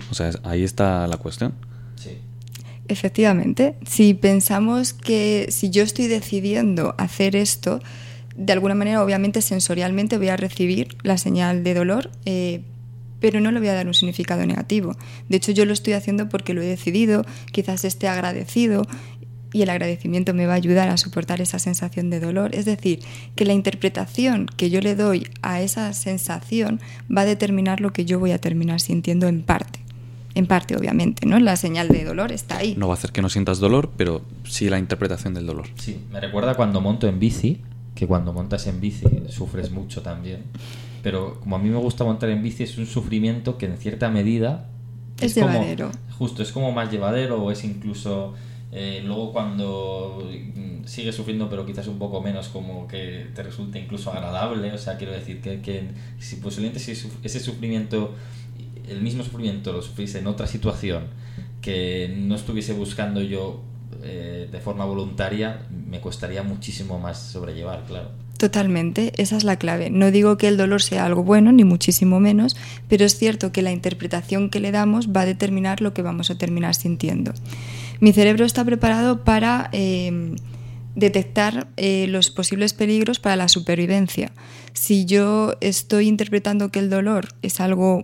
O 0.09 0.13
sea, 0.13 0.31
ahí 0.43 0.63
está 0.63 1.05
la 1.07 1.17
cuestión. 1.17 1.53
Sí. 1.95 2.17
Efectivamente, 2.87 3.75
si 3.85 4.13
pensamos 4.13 4.93
que 4.93 5.47
si 5.49 5.69
yo 5.69 5.83
estoy 5.83 6.07
decidiendo 6.07 6.95
hacer 6.97 7.35
esto, 7.35 7.79
de 8.35 8.53
alguna 8.53 8.75
manera, 8.75 9.03
obviamente, 9.03 9.41
sensorialmente 9.41 10.17
voy 10.17 10.29
a 10.29 10.37
recibir 10.37 10.95
la 11.03 11.17
señal 11.17 11.63
de 11.63 11.73
dolor, 11.73 12.09
eh, 12.25 12.63
pero 13.19 13.39
no 13.39 13.51
le 13.51 13.59
voy 13.59 13.69
a 13.69 13.73
dar 13.73 13.87
un 13.87 13.93
significado 13.93 14.45
negativo. 14.45 14.97
De 15.29 15.37
hecho, 15.37 15.53
yo 15.53 15.65
lo 15.65 15.71
estoy 15.71 15.93
haciendo 15.93 16.27
porque 16.27 16.53
lo 16.53 16.61
he 16.61 16.65
decidido, 16.65 17.25
quizás 17.53 17.85
esté 17.85 18.09
agradecido 18.09 18.85
y 19.53 19.61
el 19.61 19.69
agradecimiento 19.69 20.33
me 20.33 20.47
va 20.47 20.53
a 20.53 20.57
ayudar 20.57 20.89
a 20.89 20.97
soportar 20.97 21.39
esa 21.39 21.59
sensación 21.59 22.09
de 22.09 22.19
dolor. 22.19 22.53
Es 22.55 22.65
decir, 22.65 22.99
que 23.35 23.45
la 23.45 23.53
interpretación 23.53 24.47
que 24.57 24.69
yo 24.69 24.81
le 24.81 24.95
doy 24.95 25.27
a 25.41 25.61
esa 25.61 25.93
sensación 25.93 26.81
va 27.15 27.21
a 27.21 27.25
determinar 27.25 27.79
lo 27.79 27.93
que 27.93 28.03
yo 28.03 28.19
voy 28.19 28.31
a 28.31 28.39
terminar 28.39 28.81
sintiendo 28.81 29.27
en 29.27 29.43
parte. 29.43 29.79
En 30.35 30.47
parte, 30.47 30.75
obviamente, 30.75 31.27
¿no? 31.27 31.39
La 31.39 31.55
señal 31.55 31.89
de 31.89 32.03
dolor 32.03 32.31
está 32.31 32.57
ahí. 32.57 32.73
No 32.75 32.87
va 32.87 32.95
a 32.95 32.97
hacer 32.97 33.11
que 33.11 33.21
no 33.21 33.29
sientas 33.29 33.59
dolor, 33.59 33.91
pero 33.95 34.23
sí 34.43 34.67
la 34.67 34.79
interpretación 34.79 35.35
del 35.35 35.45
dolor. 35.45 35.67
Sí, 35.75 35.99
me 36.11 36.19
recuerda 36.19 36.55
cuando 36.55 36.81
monto 36.81 37.07
en 37.07 37.19
bici, 37.19 37.61
que 37.93 38.07
cuando 38.07 38.33
montas 38.33 38.65
en 38.65 38.81
bici 38.81 39.05
sufres 39.29 39.69
mucho 39.69 40.01
también. 40.01 40.45
Pero 41.03 41.39
como 41.39 41.57
a 41.57 41.59
mí 41.59 41.69
me 41.69 41.77
gusta 41.77 42.03
montar 42.03 42.29
en 42.29 42.41
bici, 42.41 42.63
es 42.63 42.79
un 42.79 42.87
sufrimiento 42.87 43.59
que 43.59 43.67
en 43.67 43.77
cierta 43.77 44.09
medida 44.09 44.69
es, 45.21 45.35
llevadero. 45.35 45.91
justo, 46.17 46.41
es 46.41 46.51
como 46.51 46.71
más 46.71 46.91
llevadero 46.91 47.43
o 47.43 47.51
es 47.51 47.63
incluso 47.63 48.33
eh, 48.75 49.01
luego 49.05 49.31
cuando 49.31 50.27
mm, 50.55 50.85
sigues 50.85 51.15
sufriendo 51.15 51.49
pero 51.49 51.65
quizás 51.65 51.87
un 51.87 51.99
poco 51.99 52.21
menos 52.21 52.47
como 52.49 52.87
que 52.87 53.27
te 53.35 53.43
resulta 53.43 53.77
incluso 53.77 54.11
agradable, 54.11 54.71
o 54.71 54.77
sea, 54.77 54.97
quiero 54.97 55.13
decir 55.13 55.41
que, 55.41 55.61
que 55.61 55.89
si 56.19 56.37
posiblemente 56.37 56.79
si 56.79 56.91
ese 56.91 57.39
sufrimiento, 57.39 58.15
el 58.87 59.01
mismo 59.01 59.23
sufrimiento 59.23 59.71
lo 59.71 59.81
sufriese 59.81 60.19
en 60.19 60.27
otra 60.27 60.47
situación 60.47 61.07
que 61.61 62.13
no 62.15 62.35
estuviese 62.35 62.73
buscando 62.73 63.21
yo 63.21 63.61
eh, 64.03 64.49
de 64.51 64.59
forma 64.59 64.85
voluntaria, 64.85 65.61
me 65.69 66.01
costaría 66.01 66.43
muchísimo 66.43 66.99
más 66.99 67.19
sobrellevar, 67.19 67.85
claro. 67.85 68.09
Totalmente, 68.37 69.13
esa 69.15 69.37
es 69.37 69.45
la 69.45 69.55
clave. 69.55 69.89
No 69.89 70.11
digo 70.11 70.37
que 70.37 70.49
el 70.49 70.57
dolor 70.57 70.81
sea 70.81 71.05
algo 71.05 71.23
bueno, 71.23 71.53
ni 71.53 71.63
muchísimo 71.63 72.19
menos, 72.19 72.57
pero 72.89 73.05
es 73.05 73.17
cierto 73.17 73.53
que 73.53 73.61
la 73.61 73.71
interpretación 73.71 74.49
que 74.49 74.59
le 74.59 74.71
damos 74.71 75.09
va 75.09 75.21
a 75.21 75.25
determinar 75.25 75.79
lo 75.79 75.93
que 75.93 76.01
vamos 76.01 76.29
a 76.29 76.37
terminar 76.37 76.75
sintiendo. 76.75 77.33
Mi 78.03 78.11
cerebro 78.11 78.43
está 78.43 78.65
preparado 78.65 79.23
para 79.23 79.69
em, 79.71 80.35
detectar 80.93 81.69
eh, 81.77 82.05
los 82.09 82.31
posibles 82.31 82.73
peligros 82.73 83.21
para 83.21 83.37
la 83.37 83.47
supervivencia. 83.47 84.33
Si 84.73 85.05
yo 85.05 85.53
estoy 85.61 86.09
interpretando 86.09 86.69
que 86.69 86.79
el 86.79 86.89
dolor 86.89 87.29
es 87.41 87.61
algo 87.61 88.03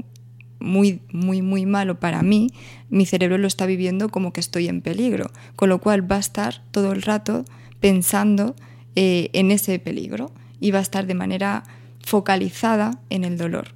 muy, 0.57 1.01
muy, 1.11 1.41
muy 1.41 1.65
malo 1.65 1.99
para 1.99 2.23
mí, 2.23 2.53
mi 2.89 3.05
cerebro 3.05 3.37
lo 3.37 3.47
está 3.47 3.65
viviendo 3.65 4.07
como 4.07 4.31
que 4.31 4.39
estoy 4.39 4.69
en 4.69 4.79
peligro, 4.79 5.31
con 5.57 5.67
lo 5.67 5.81
cual 5.81 6.09
va 6.09 6.15
a 6.15 6.19
estar 6.19 6.63
todo 6.71 6.93
el 6.93 7.01
rato 7.01 7.43
pensando 7.81 8.55
eh, 8.95 9.29
en 9.33 9.51
ese 9.51 9.79
peligro 9.79 10.31
y 10.61 10.71
va 10.71 10.79
a 10.79 10.83
estar 10.83 11.07
de 11.07 11.15
manera 11.15 11.65
focalizada 12.05 13.01
en 13.09 13.25
el 13.25 13.37
dolor. 13.37 13.73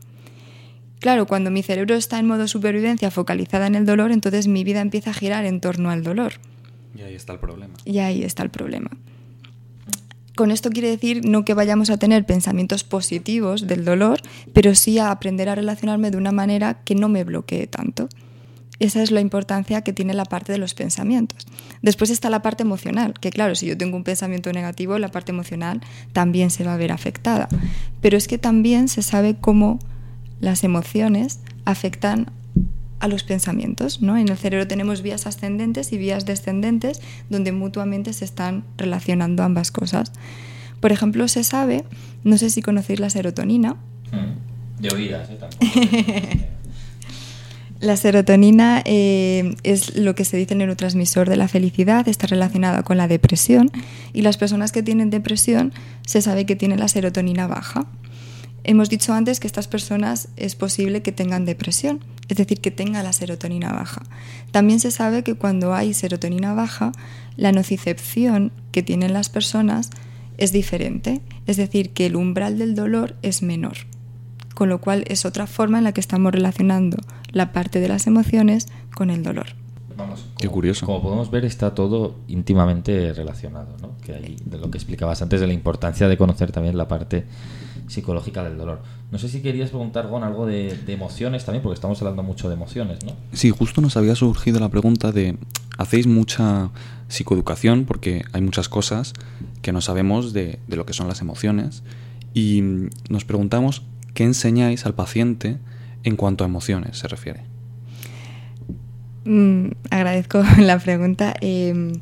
Claro, 1.03 1.27
cuando 1.27 1.51
mi 1.51 1.63
cerebro 1.63 1.95
está 1.95 2.17
en 2.17 2.27
modo 2.27 2.47
supervivencia 2.47 3.11
focalizada 3.11 3.67
en 3.67 3.75
el 3.75 3.85
dolor, 3.85 4.13
entonces 4.13 4.47
mi 4.47 4.63
vida 4.63 4.79
empieza 4.79 5.09
a 5.09 5.13
girar 5.13 5.43
en 5.43 5.59
torno 5.59 5.89
al 5.89 6.01
dolor. 6.01 6.35
Y 6.97 7.01
ahí 7.01 7.13
está 7.13 7.33
el 7.33 7.39
problema. 7.39 7.73
Y 7.83 7.99
ahí 7.99 8.23
está 8.23 8.41
el 8.41 8.49
problema. 8.49 8.89
Con 10.37 10.49
esto 10.49 10.69
quiere 10.69 10.87
decir 10.87 11.25
no 11.25 11.43
que 11.43 11.55
vayamos 11.55 11.89
a 11.89 11.97
tener 11.97 12.25
pensamientos 12.25 12.85
positivos 12.85 13.67
del 13.67 13.83
dolor, 13.83 14.21
pero 14.53 14.75
sí 14.75 14.97
a 14.97 15.11
aprender 15.11 15.49
a 15.49 15.55
relacionarme 15.55 16.09
de 16.09 16.15
una 16.15 16.31
manera 16.31 16.75
que 16.85 16.95
no 16.95 17.09
me 17.09 17.25
bloquee 17.25 17.67
tanto. 17.67 18.07
Esa 18.79 19.03
es 19.03 19.11
la 19.11 19.19
importancia 19.19 19.81
que 19.81 19.91
tiene 19.91 20.13
la 20.13 20.23
parte 20.23 20.53
de 20.53 20.57
los 20.57 20.73
pensamientos. 20.73 21.45
Después 21.81 22.11
está 22.11 22.29
la 22.29 22.41
parte 22.41 22.63
emocional, 22.63 23.13
que 23.19 23.29
claro, 23.29 23.55
si 23.55 23.65
yo 23.65 23.77
tengo 23.77 23.97
un 23.97 24.05
pensamiento 24.05 24.53
negativo, 24.53 24.97
la 24.99 25.09
parte 25.09 25.33
emocional 25.33 25.81
también 26.13 26.49
se 26.49 26.63
va 26.63 26.75
a 26.75 26.77
ver 26.77 26.93
afectada. 26.93 27.49
Pero 27.99 28.15
es 28.15 28.29
que 28.29 28.37
también 28.37 28.87
se 28.87 29.01
sabe 29.01 29.35
cómo 29.35 29.79
las 30.43 30.65
emociones 30.65 31.39
afectan 31.63 32.27
a 32.99 33.07
los 33.07 33.23
pensamientos. 33.23 34.01
¿no? 34.01 34.17
En 34.17 34.27
el 34.27 34.37
cerebro 34.37 34.67
tenemos 34.67 35.01
vías 35.01 35.25
ascendentes 35.25 35.93
y 35.93 35.97
vías 35.97 36.25
descendentes 36.25 37.01
donde 37.29 37.51
mutuamente 37.53 38.11
se 38.13 38.25
están 38.25 38.65
relacionando 38.77 39.43
ambas 39.43 39.71
cosas. 39.71 40.11
Por 40.81 40.91
ejemplo, 40.91 41.27
se 41.29 41.45
sabe, 41.45 41.85
no 42.25 42.37
sé 42.37 42.49
si 42.49 42.61
conocéis 42.61 42.99
la 42.99 43.09
serotonina. 43.09 43.77
Mm, 44.11 44.81
de 44.81 44.89
oídas, 44.89 45.29
¿eh? 45.29 46.49
La 47.79 47.97
serotonina 47.97 48.81
eh, 48.85 49.55
es 49.63 49.97
lo 49.97 50.15
que 50.15 50.23
se 50.23 50.37
dice 50.37 50.53
el 50.53 50.59
neurotransmisor 50.59 51.27
de 51.27 51.35
la 51.35 51.49
felicidad, 51.49 52.07
está 52.07 52.27
relacionada 52.27 52.83
con 52.83 52.95
la 52.95 53.09
depresión 53.09 53.71
y 54.13 54.21
las 54.21 54.37
personas 54.37 54.71
que 54.71 54.81
tienen 54.81 55.09
depresión 55.09 55.73
se 56.05 56.21
sabe 56.21 56.45
que 56.45 56.55
tienen 56.55 56.79
la 56.79 56.87
serotonina 56.87 57.45
baja. 57.45 57.85
Hemos 58.65 58.89
dicho 58.89 59.13
antes 59.13 59.39
que 59.39 59.47
estas 59.47 59.67
personas 59.67 60.29
es 60.37 60.55
posible 60.55 61.01
que 61.01 61.11
tengan 61.11 61.43
depresión, 61.43 61.99
es 62.29 62.37
decir, 62.37 62.61
que 62.61 62.71
tengan 62.71 63.03
la 63.03 63.11
serotonina 63.11 63.73
baja. 63.73 64.03
También 64.51 64.79
se 64.79 64.91
sabe 64.91 65.23
que 65.23 65.35
cuando 65.35 65.73
hay 65.73 65.93
serotonina 65.93 66.53
baja, 66.53 66.93
la 67.35 67.51
nocicepción 67.51 68.53
que 68.71 68.81
tienen 68.81 69.11
las 69.11 69.29
personas 69.29 69.89
es 70.37 70.53
diferente, 70.53 71.21
es 71.45 71.57
decir, 71.57 71.91
que 71.91 72.05
el 72.05 72.15
umbral 72.15 72.57
del 72.57 72.73
dolor 72.73 73.15
es 73.21 73.43
menor. 73.43 73.77
Con 74.55 74.69
lo 74.69 74.79
cual 74.79 75.03
es 75.07 75.25
otra 75.25 75.45
forma 75.45 75.79
en 75.79 75.83
la 75.83 75.91
que 75.93 76.01
estamos 76.01 76.31
relacionando 76.31 76.97
la 77.31 77.51
parte 77.51 77.81
de 77.81 77.89
las 77.89 78.07
emociones 78.07 78.67
con 78.95 79.09
el 79.09 79.23
dolor. 79.23 79.47
Vamos, 79.97 80.25
Qué 80.37 80.47
curioso. 80.47 80.85
Como 80.85 81.01
podemos 81.01 81.29
ver, 81.29 81.45
está 81.45 81.75
todo 81.75 82.15
íntimamente 82.27 83.13
relacionado, 83.13 83.75
¿no? 83.81 83.97
Que 84.03 84.13
hay, 84.13 84.37
de 84.43 84.57
lo 84.57 84.71
que 84.71 84.77
explicabas 84.77 85.21
antes, 85.21 85.41
de 85.41 85.47
la 85.47 85.53
importancia 85.53 86.07
de 86.07 86.17
conocer 86.17 86.51
también 86.51 86.77
la 86.77 86.87
parte 86.87 87.25
psicológica 87.87 88.43
del 88.43 88.57
dolor. 88.57 88.81
No 89.11 89.17
sé 89.19 89.29
si 89.29 89.41
querías 89.41 89.69
preguntar, 89.69 90.07
Gon, 90.07 90.23
algo 90.23 90.45
de, 90.45 90.77
emociones 90.87 91.45
también, 91.45 91.61
porque 91.61 91.75
estamos 91.75 92.01
hablando 92.01 92.23
mucho 92.23 92.49
de 92.49 92.55
emociones, 92.55 93.03
¿no? 93.05 93.13
Sí, 93.33 93.51
justo 93.51 93.81
nos 93.81 93.97
había 93.97 94.15
surgido 94.15 94.59
la 94.59 94.69
pregunta 94.69 95.11
de, 95.11 95.37
¿hacéis 95.77 96.07
mucha 96.07 96.71
psicoeducación? 97.07 97.85
Porque 97.85 98.23
hay 98.33 98.41
muchas 98.41 98.69
cosas 98.69 99.13
que 99.61 99.71
no 99.71 99.81
sabemos 99.81 100.33
de, 100.33 100.59
de 100.67 100.75
lo 100.75 100.85
que 100.85 100.93
son 100.93 101.07
las 101.07 101.21
emociones. 101.21 101.83
Y 102.33 102.63
nos 103.09 103.25
preguntamos, 103.25 103.83
¿qué 104.13 104.23
enseñáis 104.23 104.85
al 104.85 104.95
paciente 104.95 105.57
en 106.03 106.15
cuanto 106.15 106.43
a 106.43 106.47
emociones 106.47 106.97
se 106.97 107.07
refiere? 107.07 107.53
Mm, 109.25 109.69
agradezco 109.89 110.43
la 110.59 110.79
pregunta. 110.79 111.33
Em, 111.41 111.93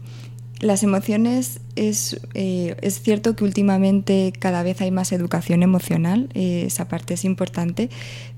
las 0.62 0.84
emociones 0.84 1.60
es, 1.76 2.22
eh, 2.36 2.76
es, 2.82 3.02
cierto 3.02 3.36
que 3.36 3.44
últimamente 3.44 4.32
cada 4.38 4.62
vez 4.62 4.80
hay 4.82 4.92
más 4.92 5.12
educación 5.12 5.64
emocional, 5.64 6.30
eh, 6.36 6.64
esa 6.68 6.88
parte 6.88 7.16
es 7.16 7.26
importante, 7.26 7.90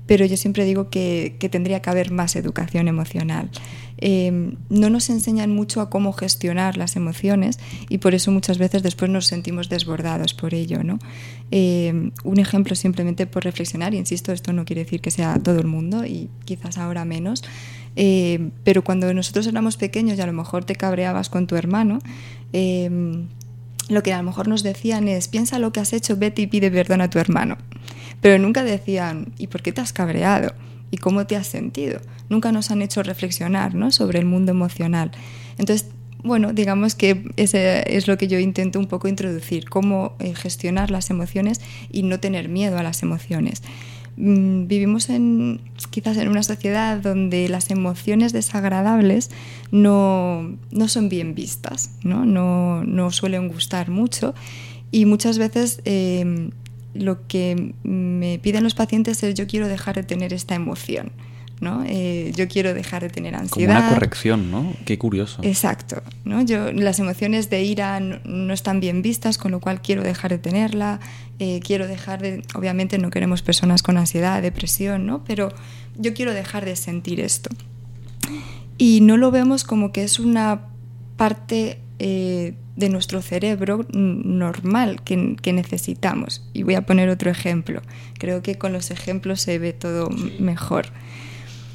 pero 0.06 0.24
yo 0.24 0.36
siempre 0.36 0.64
digo 0.64 0.88
que, 0.88 1.36
que 1.38 1.50
tendría 1.50 1.80
que 1.80 1.90
haber 1.90 2.10
más 2.10 2.34
educación 2.34 2.88
emocional. 2.88 3.50
Eh, 3.98 4.56
no 4.70 4.90
nos 4.90 5.08
enseñan 5.08 5.50
mucho 5.50 5.80
a 5.80 5.88
cómo 5.88 6.12
gestionar 6.12 6.76
las 6.76 6.96
emociones 6.96 7.58
y 7.88 7.98
por 7.98 8.14
eso 8.14 8.30
muchas 8.32 8.58
veces 8.58 8.82
después 8.82 9.10
nos 9.10 9.26
sentimos 9.26 9.68
desbordados 9.68 10.34
por 10.34 10.54
ello. 10.54 10.82
¿no? 10.82 10.98
un 11.52 12.40
ejemplo 12.40 12.74
simplemente 12.74 13.28
por 13.28 13.44
reflexionar, 13.44 13.94
insisto, 13.94 14.32
esto 14.32 14.52
no 14.52 14.64
quiere 14.64 14.82
decir 14.82 15.00
que 15.00 15.12
sea 15.12 15.38
todo 15.38 15.60
el 15.60 15.68
mundo 15.68 16.04
y 16.04 16.28
quizás 16.44 16.78
ahora 16.78 17.04
menos. 17.04 17.44
Eh, 17.96 18.50
pero 18.64 18.82
cuando 18.82 19.12
nosotros 19.14 19.46
éramos 19.46 19.76
pequeños 19.76 20.18
y 20.18 20.20
a 20.20 20.26
lo 20.26 20.32
mejor 20.32 20.64
te 20.64 20.74
cabreabas 20.74 21.28
con 21.28 21.46
tu 21.46 21.56
hermano, 21.56 21.98
em, 22.52 23.28
lo 23.88 24.02
que 24.02 24.12
a 24.12 24.18
lo 24.18 24.24
mejor 24.24 24.48
nos 24.48 24.62
decían 24.62 25.08
es, 25.08 25.28
piensa 25.28 25.58
lo 25.58 25.72
que 25.72 25.80
has 25.80 25.92
hecho, 25.92 26.16
vete 26.16 26.42
y 26.42 26.46
pide 26.46 26.70
perdón 26.70 27.00
a 27.00 27.10
tu 27.10 27.18
hermano. 27.18 27.58
Pero 28.20 28.38
nunca 28.38 28.64
decían, 28.64 29.32
¿y 29.38 29.48
por 29.48 29.62
qué 29.62 29.72
te 29.72 29.80
has 29.80 29.92
cabreado? 29.92 30.54
¿Y 30.90 30.96
cómo 30.96 31.26
te 31.26 31.36
has 31.36 31.46
sentido? 31.46 32.00
Nunca 32.28 32.52
nos 32.52 32.70
han 32.70 32.82
hecho 32.82 33.02
reflexionar 33.02 33.74
¿no? 33.74 33.90
sobre 33.90 34.18
el 34.18 34.24
mundo 34.24 34.52
emocional. 34.52 35.10
Entonces, 35.58 35.88
bueno, 36.22 36.54
digamos 36.54 36.94
que 36.94 37.30
ese 37.36 37.84
es 37.94 38.08
lo 38.08 38.16
que 38.16 38.28
yo 38.28 38.38
intento 38.38 38.78
un 38.78 38.86
poco 38.86 39.08
introducir, 39.08 39.68
cómo 39.68 40.14
eh, 40.18 40.34
gestionar 40.34 40.90
las 40.90 41.10
emociones 41.10 41.60
y 41.92 42.02
no 42.02 42.18
tener 42.18 42.48
miedo 42.48 42.78
a 42.78 42.82
las 42.82 43.02
emociones. 43.02 43.62
Mm, 44.16 44.68
vivimos 44.68 45.08
en 45.10 45.60
quizás 45.90 46.16
en 46.18 46.28
una 46.28 46.42
sociedad 46.42 46.98
donde 46.98 47.48
las 47.48 47.70
emociones 47.70 48.32
desagradables 48.32 49.30
no, 49.72 50.56
son 50.86 51.08
bien 51.08 51.34
vistas, 51.34 51.90
¿no? 52.04 52.24
No, 52.24 53.10
suelen 53.10 53.48
gustar 53.48 53.90
mucho 53.90 54.34
y 54.90 55.06
muchas 55.06 55.38
veces 55.38 55.80
em, 55.84 56.50
lo 56.94 57.26
que 57.26 57.74
me 57.82 58.38
piden 58.40 58.62
los 58.62 58.74
pacientes 58.74 59.22
es 59.24 59.34
yo 59.34 59.46
quiero 59.46 59.66
dejar 59.66 59.96
de 59.96 60.04
tener 60.04 60.32
esta 60.32 60.54
emoción. 60.54 61.10
¿No? 61.64 61.82
Eh, 61.86 62.32
yo 62.36 62.46
quiero 62.46 62.74
dejar 62.74 63.02
de 63.02 63.08
tener 63.08 63.34
ansiedad. 63.34 63.74
Como 63.74 63.86
una 63.86 63.94
corrección, 63.94 64.50
¿no? 64.50 64.74
Qué 64.84 64.98
curioso. 64.98 65.42
Exacto, 65.42 66.02
¿no? 66.24 66.42
Yo, 66.42 66.70
las 66.72 67.00
emociones 67.00 67.50
de 67.50 67.64
ira 67.64 67.98
no, 67.98 68.52
están 68.52 68.78
bien 68.78 69.02
vistas, 69.02 69.38
con 69.38 69.50
lo 69.50 69.60
cual 69.60 69.80
quiero 69.82 70.02
dejar 70.02 70.30
de 70.30 70.38
tenerla, 70.38 71.00
eh, 71.40 71.60
quiero 71.64 71.88
dejar 71.88 72.22
de... 72.22 72.42
Obviamente 72.54 72.98
no 72.98 73.10
queremos 73.10 73.42
personas 73.42 73.82
con 73.82 73.96
ansiedad, 73.96 74.40
depresión, 74.42 75.06
¿no? 75.06 75.24
Pero 75.24 75.48
yo 75.96 76.14
quiero 76.14 76.32
dejar 76.32 76.64
de 76.64 76.76
sentir 76.76 77.18
esto. 77.18 77.50
y 78.78 79.00
no 79.00 79.16
lo 79.16 79.30
vemos 79.30 79.64
como 79.64 79.90
que 79.90 80.04
es 80.04 80.20
una 80.20 80.62
parte 81.16 81.80
eh, 81.98 82.54
de 82.76 82.88
nuestro 82.88 83.22
cerebro 83.22 83.86
normal 83.92 85.00
que, 85.02 85.36
que, 85.40 85.52
necesitamos. 85.52 86.42
Y 86.52 86.64
voy 86.64 86.74
a 86.74 86.84
poner 86.84 87.08
otro 87.08 87.30
ejemplo. 87.30 87.82
Creo 88.18 88.42
que 88.42 88.56
con 88.56 88.72
los 88.72 88.90
ejemplos 88.90 89.40
se 89.40 89.60
ve 89.60 89.72
todo 89.72 90.10
mejor. 90.40 90.86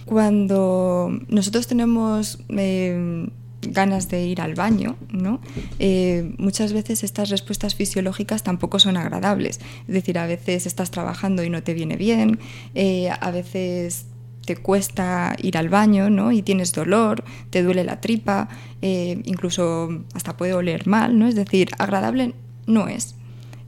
Cuando 0.09 1.11
nosotros 1.27 1.67
tenemos 1.67 2.39
eh, 2.49 3.29
ganas 3.61 4.09
de 4.09 4.25
ir 4.25 4.41
al 4.41 4.55
baño, 4.55 4.95
¿no? 5.11 5.39
Eh, 5.77 6.33
muchas 6.39 6.73
veces 6.73 7.03
estas 7.03 7.29
respuestas 7.29 7.75
fisiológicas 7.75 8.41
tampoco 8.41 8.79
son 8.79 8.97
agradables. 8.97 9.59
Es 9.87 9.93
decir, 9.93 10.17
a 10.17 10.25
veces 10.25 10.65
estás 10.65 10.89
trabajando 10.89 11.43
y 11.43 11.51
no 11.51 11.61
te 11.61 11.75
viene 11.75 11.95
bien, 11.95 12.39
eh, 12.73 13.11
a 13.11 13.29
veces 13.29 14.07
te 14.47 14.57
cuesta 14.57 15.35
ir 15.43 15.59
al 15.59 15.69
baño, 15.69 16.09
¿no? 16.09 16.31
Y 16.31 16.41
tienes 16.41 16.73
dolor, 16.73 17.23
te 17.51 17.61
duele 17.61 17.83
la 17.83 18.01
tripa, 18.01 18.49
incluso 18.81 19.89
hasta 20.15 20.37
puede 20.37 20.55
oler 20.55 20.87
mal, 20.87 21.19
¿no? 21.19 21.27
Es 21.27 21.35
decir, 21.35 21.69
agradable 21.77 22.33
no 22.65 22.87
es. 22.87 23.13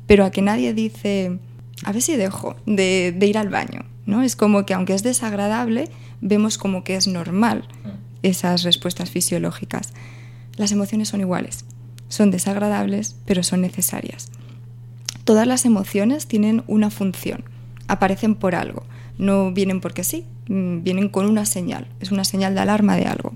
Pero 0.07 0.25
a 0.25 0.31
que 0.31 0.41
nadie 0.41 0.73
dice, 0.73 1.37
a 1.83 1.91
ver 1.91 2.01
si 2.01 2.15
dejo 2.15 2.55
de, 2.65 3.13
de 3.15 3.27
ir 3.27 3.37
al 3.37 3.49
baño, 3.49 3.85
¿no? 4.07 4.23
Es 4.23 4.35
como 4.35 4.65
que 4.65 4.73
aunque 4.73 4.95
es 4.95 5.03
desagradable, 5.03 5.87
vemos 6.21 6.57
como 6.57 6.83
que 6.83 6.95
es 6.95 7.07
normal 7.07 7.67
esas 8.23 8.63
respuestas 8.63 9.09
fisiológicas. 9.09 9.93
Las 10.55 10.71
emociones 10.71 11.09
son 11.09 11.21
iguales, 11.21 11.65
son 12.07 12.31
desagradables, 12.31 13.15
pero 13.25 13.43
son 13.43 13.61
necesarias. 13.61 14.31
Todas 15.23 15.47
las 15.47 15.65
emociones 15.65 16.27
tienen 16.27 16.63
una 16.67 16.89
función, 16.89 17.43
aparecen 17.87 18.35
por 18.35 18.55
algo, 18.55 18.85
no 19.17 19.51
vienen 19.51 19.81
porque 19.81 20.03
sí, 20.03 20.25
mm, 20.47 20.83
vienen 20.83 21.09
con 21.09 21.25
una 21.25 21.45
señal, 21.45 21.87
es 21.99 22.11
una 22.11 22.23
señal 22.23 22.55
de 22.55 22.61
alarma 22.61 22.95
de 22.95 23.05
algo. 23.05 23.33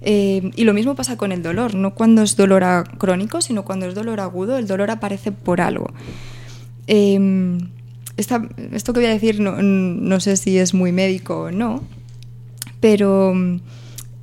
Eh, 0.00 0.50
y 0.54 0.64
lo 0.64 0.74
mismo 0.74 0.94
pasa 0.94 1.16
con 1.16 1.32
el 1.32 1.42
dolor, 1.42 1.74
no 1.74 1.94
cuando 1.94 2.22
es 2.22 2.36
dolor 2.36 2.64
crónico, 2.98 3.40
sino 3.40 3.64
cuando 3.64 3.86
es 3.86 3.94
dolor 3.94 4.20
agudo, 4.20 4.58
el 4.58 4.66
dolor 4.66 4.90
aparece 4.90 5.32
por 5.32 5.60
algo. 5.60 5.92
Esto 8.18 8.92
que 8.92 9.00
voy 9.00 9.06
a 9.06 9.10
decir 9.10 9.38
no, 9.40 9.62
no, 9.62 10.20
sé 10.20 10.36
si 10.36 10.58
es 10.58 10.74
muy 10.74 10.90
médico 10.90 11.42
o 11.42 11.50
no, 11.52 11.84
pero 12.80 13.32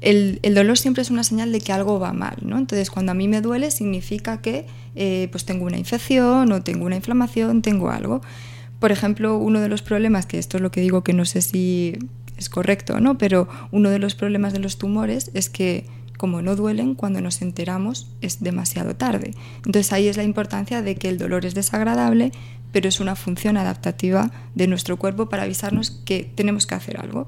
el, 0.02 0.40
dolor 0.54 0.78
siempre 0.78 1.02
es 1.02 1.10
una 1.10 1.24
señal 1.24 1.52
de 1.52 1.62
que 1.62 1.72
algo 1.72 1.98
va 2.00 2.12
mal, 2.12 2.36
¿no? 2.42 2.58
Entonces, 2.58 2.92
cuando 2.92 3.14
a 3.14 3.16
mí 3.16 3.28
me 3.30 3.40
duele, 3.42 3.72
significa 3.72 4.42
que 4.42 4.66
eh, 4.96 5.30
pues 5.32 5.46
tengo 5.46 5.66
una 5.66 5.78
infección 5.78 6.52
o 6.52 6.62
tengo 6.62 6.86
una 6.86 6.98
inflamación, 6.98 7.62
tengo 7.62 7.90
algo. 7.90 8.22
Por 8.80 8.92
ejemplo, 8.92 9.38
uno 9.38 9.62
de 9.62 9.70
los 9.70 9.82
problemas, 9.82 10.26
que 10.26 10.38
esto 10.40 10.58
es 10.58 10.62
lo 10.62 10.72
que 10.72 10.82
digo 10.82 11.04
que 11.04 11.14
no 11.14 11.24
sé 11.24 11.42
si 11.42 11.98
es 12.38 12.50
correcto 12.50 12.96
o 12.96 13.00
no, 13.00 13.18
pero 13.18 13.48
uno 13.72 13.90
de 13.90 14.00
los 14.00 14.14
problemas 14.14 14.52
de 14.52 14.60
los 14.60 14.78
tumores 14.78 15.32
es 15.34 15.50
que 15.50 15.86
como 16.18 16.42
no 16.42 16.56
duelen, 16.56 16.96
cuando 16.96 17.22
nos 17.22 17.42
enteramos 17.42 18.08
es 18.22 18.42
demasiado 18.42 18.96
tarde. 18.96 19.34
Entonces 19.58 19.92
ahí 19.94 20.08
es 20.08 20.18
la 20.18 20.24
importancia 20.24 20.82
de 20.82 20.96
que 20.96 21.10
el 21.10 21.18
dolor 21.18 21.46
es 21.46 21.56
desagradable, 21.56 22.32
pero 22.72 22.90
es 22.90 23.00
una 23.00 23.16
función 23.16 23.58
adaptativa 23.58 24.32
de 24.54 24.68
nuestro 24.68 24.98
cuerpo 24.98 25.28
para 25.30 25.44
avisarnos 25.44 25.92
que 25.92 26.30
tenemos 26.36 26.68
que 26.68 26.76
hacer 26.76 27.00
algo. 27.00 27.28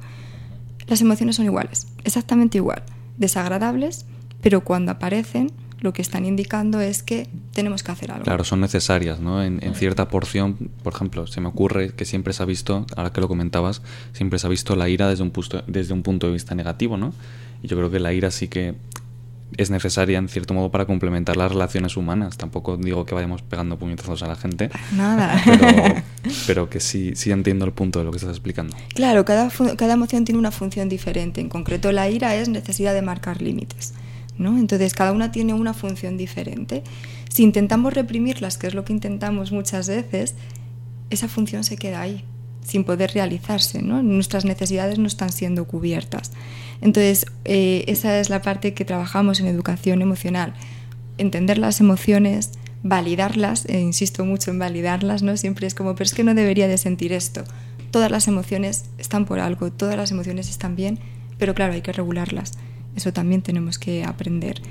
Las 0.88 1.02
emociones 1.02 1.36
son 1.36 1.46
iguales, 1.46 1.88
exactamente 2.04 2.58
igual, 2.58 2.84
desagradables, 3.18 4.06
pero 4.42 4.64
cuando 4.64 4.92
aparecen 4.92 5.52
lo 5.80 5.94
que 5.94 6.02
están 6.02 6.26
indicando 6.26 6.82
es 6.82 7.04
que 7.04 7.30
tenemos 7.54 7.84
que 7.84 7.92
hacer 7.92 8.12
algo. 8.12 8.24
Claro, 8.24 8.44
son 8.44 8.62
necesarias, 8.62 9.20
¿no? 9.20 9.44
En, 9.44 9.60
cierta 9.76 10.08
porción, 10.08 10.56
por 10.84 10.94
ejemplo, 10.94 11.28
se 11.28 11.40
me 11.40 11.48
ocurre 11.48 11.92
que 11.92 12.06
siempre 12.06 12.34
se 12.34 12.42
ha 12.44 12.46
visto, 12.46 12.86
ahora 12.96 13.12
que 13.12 13.22
lo 13.22 13.28
comentabas, 13.28 13.82
siempre 14.14 14.40
se 14.40 14.48
ha 14.48 14.50
visto 14.50 14.76
la 14.76 14.90
ira 14.90 15.08
desde 15.08 15.24
un, 15.24 15.32
desde 15.68 15.94
un 15.94 16.04
punto 16.04 16.28
de 16.28 16.34
vista 16.34 16.56
negativo, 16.56 16.98
¿no? 16.98 17.14
Y 17.62 17.68
yo 17.68 17.78
creo 17.78 17.90
que 17.92 18.00
la 18.00 18.14
ira 18.14 18.32
sí 18.32 18.48
que 18.48 18.76
es 19.56 19.70
necesaria 19.70 20.18
en 20.18 20.28
cierto 20.28 20.54
modo 20.54 20.72
para 20.72 20.86
complementar 20.86 21.38
las 21.38 21.52
relaciones 21.52 21.96
humanas. 21.96 22.38
Tampoco 22.38 22.78
digo 22.78 23.06
que 23.06 23.16
vayamos 23.16 23.42
pegando 23.42 23.78
puñetazos 23.78 24.22
a 24.24 24.28
la 24.28 24.36
gente. 24.36 24.70
Nada. 24.92 25.42
Pero, 26.48 26.70
que 26.70 26.80
sí, 26.80 27.14
sí 27.16 27.32
entiendo 27.32 27.66
el 27.66 27.72
punto 27.72 28.00
de 28.00 28.06
lo 28.06 28.12
que 28.12 28.18
estás 28.18 28.32
explicando. 28.32 28.76
Claro, 28.94 29.24
cada, 29.24 29.50
cada 29.78 29.94
emoción 29.94 30.26
tiene 30.26 30.40
una 30.40 30.52
función 30.52 30.90
diferente. 30.90 31.40
En 31.40 31.50
concreto, 31.50 31.92
la 31.92 32.10
ira 32.10 32.36
es 32.36 32.50
necesidad 32.50 32.94
de 32.94 33.02
marcar 33.02 33.42
límites. 33.42 33.94
¿no? 34.38 34.58
Entonces, 34.58 34.94
cada 34.94 35.12
una 35.12 35.32
tiene 35.32 35.54
una 35.54 35.74
función 35.74 36.18
diferente. 36.18 36.84
Si 37.30 37.44
intentamos 37.44 37.94
reprimirlas, 37.94 38.58
que 38.58 38.68
es 38.68 38.74
lo 38.74 38.84
que 38.84 38.94
intentamos 38.94 39.52
muchas 39.52 39.88
veces, 39.88 40.36
esa 41.10 41.28
función 41.28 41.64
se 41.64 41.78
queda 41.78 42.02
ahí, 42.02 42.24
sin 42.68 42.84
poder 42.84 43.12
realizarse. 43.14 43.82
Nuestras 43.82 44.44
necesidades 44.44 45.00
no 45.00 45.08
están 45.08 45.32
siendo 45.32 45.66
cubiertas. 45.66 46.32
Entonces, 46.82 47.26
eh, 47.46 47.86
esa 47.88 48.20
es 48.20 48.30
la 48.30 48.42
parte 48.42 48.74
que 48.74 48.84
trabajamos 48.84 49.40
en 49.40 49.48
educación 49.48 50.02
emocional. 50.02 50.54
Entender 51.18 51.58
las 51.58 51.80
emociones, 51.80 52.52
validarlas, 52.84 53.66
e 53.66 53.80
insisto 53.80 54.26
mucho 54.26 54.52
en 54.52 54.60
validarlas, 54.60 55.24
¿no? 55.24 55.38
Siempre 55.38 55.66
es 55.66 55.76
como, 55.76 55.96
pero 55.96 56.04
es 56.04 56.14
que 56.14 56.26
no 56.26 56.34
debería 56.36 56.68
de 56.68 56.78
sentir 56.78 57.14
esto. 57.14 57.46
Todas 57.90 58.12
las 58.12 58.28
emociones 58.28 58.86
están 58.98 59.26
por 59.26 59.40
algo, 59.40 59.72
todas 59.72 59.96
las 59.96 60.12
emociones 60.12 60.50
están 60.50 60.76
bien, 60.76 61.00
pero 61.38 61.56
claro, 61.56 61.74
hay 61.74 61.82
que 61.82 61.94
regularlas. 61.94 62.52
Eso 62.98 63.14
también 63.14 63.42
tenemos 63.44 63.80
que 63.80 64.04
aprender 64.04 64.62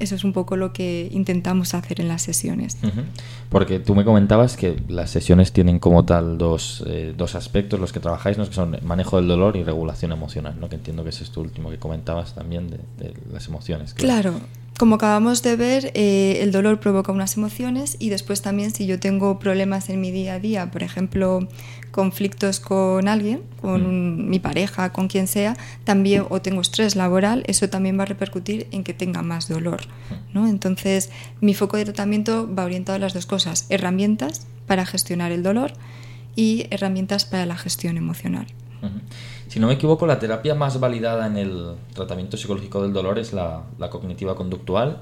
eso 0.00 0.14
es 0.14 0.24
un 0.24 0.32
poco 0.32 0.56
lo 0.56 0.72
que 0.72 1.08
intentamos 1.12 1.74
hacer 1.74 2.00
en 2.00 2.08
las 2.08 2.22
sesiones. 2.22 2.78
Porque 3.48 3.78
tú 3.78 3.94
me 3.94 4.04
comentabas 4.04 4.56
que 4.56 4.82
las 4.88 5.10
sesiones 5.10 5.52
tienen 5.52 5.78
como 5.78 6.04
tal 6.04 6.38
dos, 6.38 6.82
eh, 6.86 7.14
dos 7.16 7.34
aspectos, 7.34 7.78
los 7.78 7.92
que 7.92 8.00
trabajáis, 8.00 8.38
¿no? 8.38 8.46
que 8.46 8.54
son 8.54 8.78
manejo 8.82 9.18
del 9.18 9.28
dolor 9.28 9.56
y 9.56 9.62
regulación 9.62 10.12
emocional, 10.12 10.56
¿no? 10.58 10.68
que 10.68 10.76
entiendo 10.76 11.04
que 11.04 11.10
ese 11.10 11.24
es 11.24 11.30
tu 11.30 11.40
último 11.42 11.70
que 11.70 11.78
comentabas 11.78 12.34
también 12.34 12.70
de, 12.70 12.80
las 13.32 13.46
emociones. 13.48 13.94
Claro, 13.94 14.34
como 14.80 14.94
acabamos 14.94 15.42
de 15.42 15.56
ver, 15.56 15.92
eh, 15.92 16.38
el 16.40 16.52
dolor 16.52 16.80
provoca 16.80 17.12
unas 17.12 17.36
emociones 17.36 17.98
y 17.98 18.08
después 18.08 18.40
también 18.40 18.70
si 18.70 18.86
yo 18.86 18.98
tengo 18.98 19.38
problemas 19.38 19.90
en 19.90 20.00
mi 20.00 20.10
día 20.10 20.36
a 20.36 20.40
día, 20.40 20.70
por 20.70 20.82
ejemplo, 20.82 21.46
conflictos 21.90 22.60
con 22.60 23.06
alguien, 23.06 23.42
con 23.60 23.82
mm. 23.82 24.30
mi 24.30 24.38
pareja, 24.38 24.90
con 24.90 25.08
quien 25.08 25.26
sea, 25.26 25.54
también 25.84 26.24
o 26.30 26.40
tengo 26.40 26.62
estrés 26.62 26.96
laboral, 26.96 27.44
eso 27.46 27.68
también 27.68 27.98
va 27.98 28.04
a 28.04 28.06
repercutir 28.06 28.68
en 28.70 28.82
que 28.82 28.94
tenga 28.94 29.20
más 29.20 29.48
dolor. 29.48 29.82
¿no? 30.32 30.48
Entonces, 30.48 31.10
mi 31.42 31.52
foco 31.52 31.76
de 31.76 31.84
tratamiento 31.84 32.48
va 32.50 32.64
orientado 32.64 32.96
a 32.96 33.00
las 33.00 33.12
dos 33.12 33.26
cosas, 33.26 33.66
herramientas 33.68 34.46
para 34.66 34.86
gestionar 34.86 35.30
el 35.30 35.42
dolor 35.42 35.74
y 36.36 36.68
herramientas 36.70 37.26
para 37.26 37.44
la 37.44 37.58
gestión 37.58 37.98
emocional. 37.98 38.46
Si 39.50 39.58
no 39.58 39.66
me 39.66 39.72
equivoco, 39.72 40.06
la 40.06 40.20
terapia 40.20 40.54
más 40.54 40.78
validada 40.78 41.26
en 41.26 41.36
el 41.36 41.74
tratamiento 41.92 42.36
psicológico 42.36 42.84
del 42.84 42.92
dolor 42.92 43.18
es 43.18 43.32
la, 43.32 43.64
cognitiva 43.90 44.36
conductual, 44.36 44.98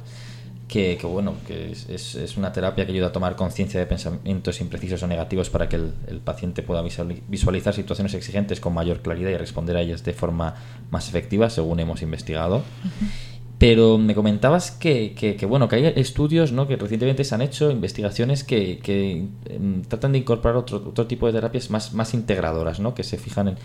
que, 0.66 0.98
bueno, 1.02 1.34
que 1.46 1.72
es, 1.72 2.14
es, 2.14 2.36
una 2.38 2.50
terapia 2.50 2.86
que 2.86 2.92
ayuda 2.92 3.08
a 3.08 3.12
tomar 3.12 3.36
conciencia 3.36 3.78
de 3.78 3.84
pensamientos 3.84 4.62
imprecisos 4.62 5.02
o 5.02 5.06
negativos 5.06 5.50
para 5.50 5.68
que 5.68 5.76
el, 5.76 6.20
paciente 6.24 6.62
pueda 6.62 6.82
visualizar 6.82 7.74
situaciones 7.74 8.14
exigentes 8.14 8.58
con 8.58 8.72
mayor 8.72 9.02
claridad 9.02 9.28
y 9.28 9.36
responder 9.36 9.76
a 9.76 9.82
ellas 9.82 10.02
de 10.02 10.14
forma 10.14 10.54
más 10.90 11.10
efectiva, 11.10 11.50
según 11.50 11.80
hemos 11.80 12.00
investigado. 12.00 12.62
Pero 13.58 13.98
me 13.98 14.14
comentabas 14.14 14.70
que, 14.70 15.14
que, 15.14 15.44
bueno, 15.46 15.68
que 15.68 15.76
hay 15.76 15.86
estudios 15.96 16.52
¿no? 16.52 16.68
que 16.68 16.76
recientemente 16.76 17.24
se 17.24 17.34
han 17.34 17.42
hecho, 17.42 17.72
investigaciones 17.72 18.44
que, 18.44 18.78
que 18.78 19.26
em, 19.46 19.82
tratan 19.82 20.12
de 20.12 20.18
incorporar 20.18 20.56
otro, 20.56 20.76
otro, 20.76 21.08
tipo 21.08 21.26
de 21.26 21.32
terapias 21.32 21.68
más, 21.68 21.92
más 21.92 22.14
integradoras, 22.14 22.78
¿no? 22.78 22.94
que 22.94 23.02
se 23.02 23.18
fijan 23.18 23.48
en, 23.48 23.56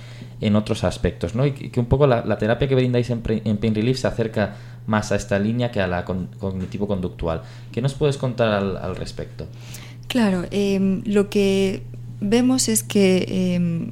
en 0.41 0.55
otros 0.55 0.83
aspectos. 0.83 1.35
¿no? 1.35 1.45
Y 1.45 1.51
que, 1.51 1.79
un 1.79 1.85
poco 1.85 2.07
la, 2.07 2.37
terapia 2.39 2.67
que 2.67 2.73
brindáis 2.73 3.11
en, 3.11 3.21
en, 3.45 3.57
Pain 3.57 3.75
Relief 3.75 3.99
se 3.99 4.07
acerca 4.07 4.55
más 4.87 5.11
a 5.11 5.15
esta 5.15 5.37
línea 5.37 5.69
que 5.69 5.79
a 5.79 5.85
la 5.85 6.05
cognitivo-conductual. 6.05 7.43
¿Qué 7.71 7.81
nos 7.81 7.93
puedes 7.93 8.17
contar 8.17 8.49
al, 8.49 8.77
al 8.77 8.95
respecto? 8.95 9.47
Claro, 10.07 10.45
em, 10.51 11.03
lo 11.05 11.29
que 11.29 11.83
vemos 12.19 12.69
es 12.69 12.83
que 12.83 13.55
em, 13.55 13.91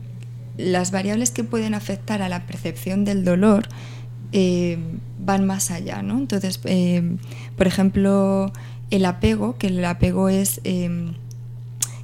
las 0.57 0.91
variables 0.91 1.31
que 1.31 1.43
pueden 1.43 1.73
afectar 1.73 2.21
a 2.21 2.29
la 2.29 2.45
percepción 2.45 3.05
del 3.05 3.23
dolor 3.23 3.67
eh, 4.31 4.77
van 5.19 5.45
más 5.45 5.71
allá, 5.71 6.01
¿no? 6.01 6.17
Entonces, 6.17 6.59
eh, 6.65 7.17
por 7.57 7.67
ejemplo, 7.67 8.51
el 8.89 9.05
apego, 9.05 9.57
que 9.57 9.67
el 9.67 9.83
apego 9.83 10.29
es 10.29 10.61
eh, 10.63 11.11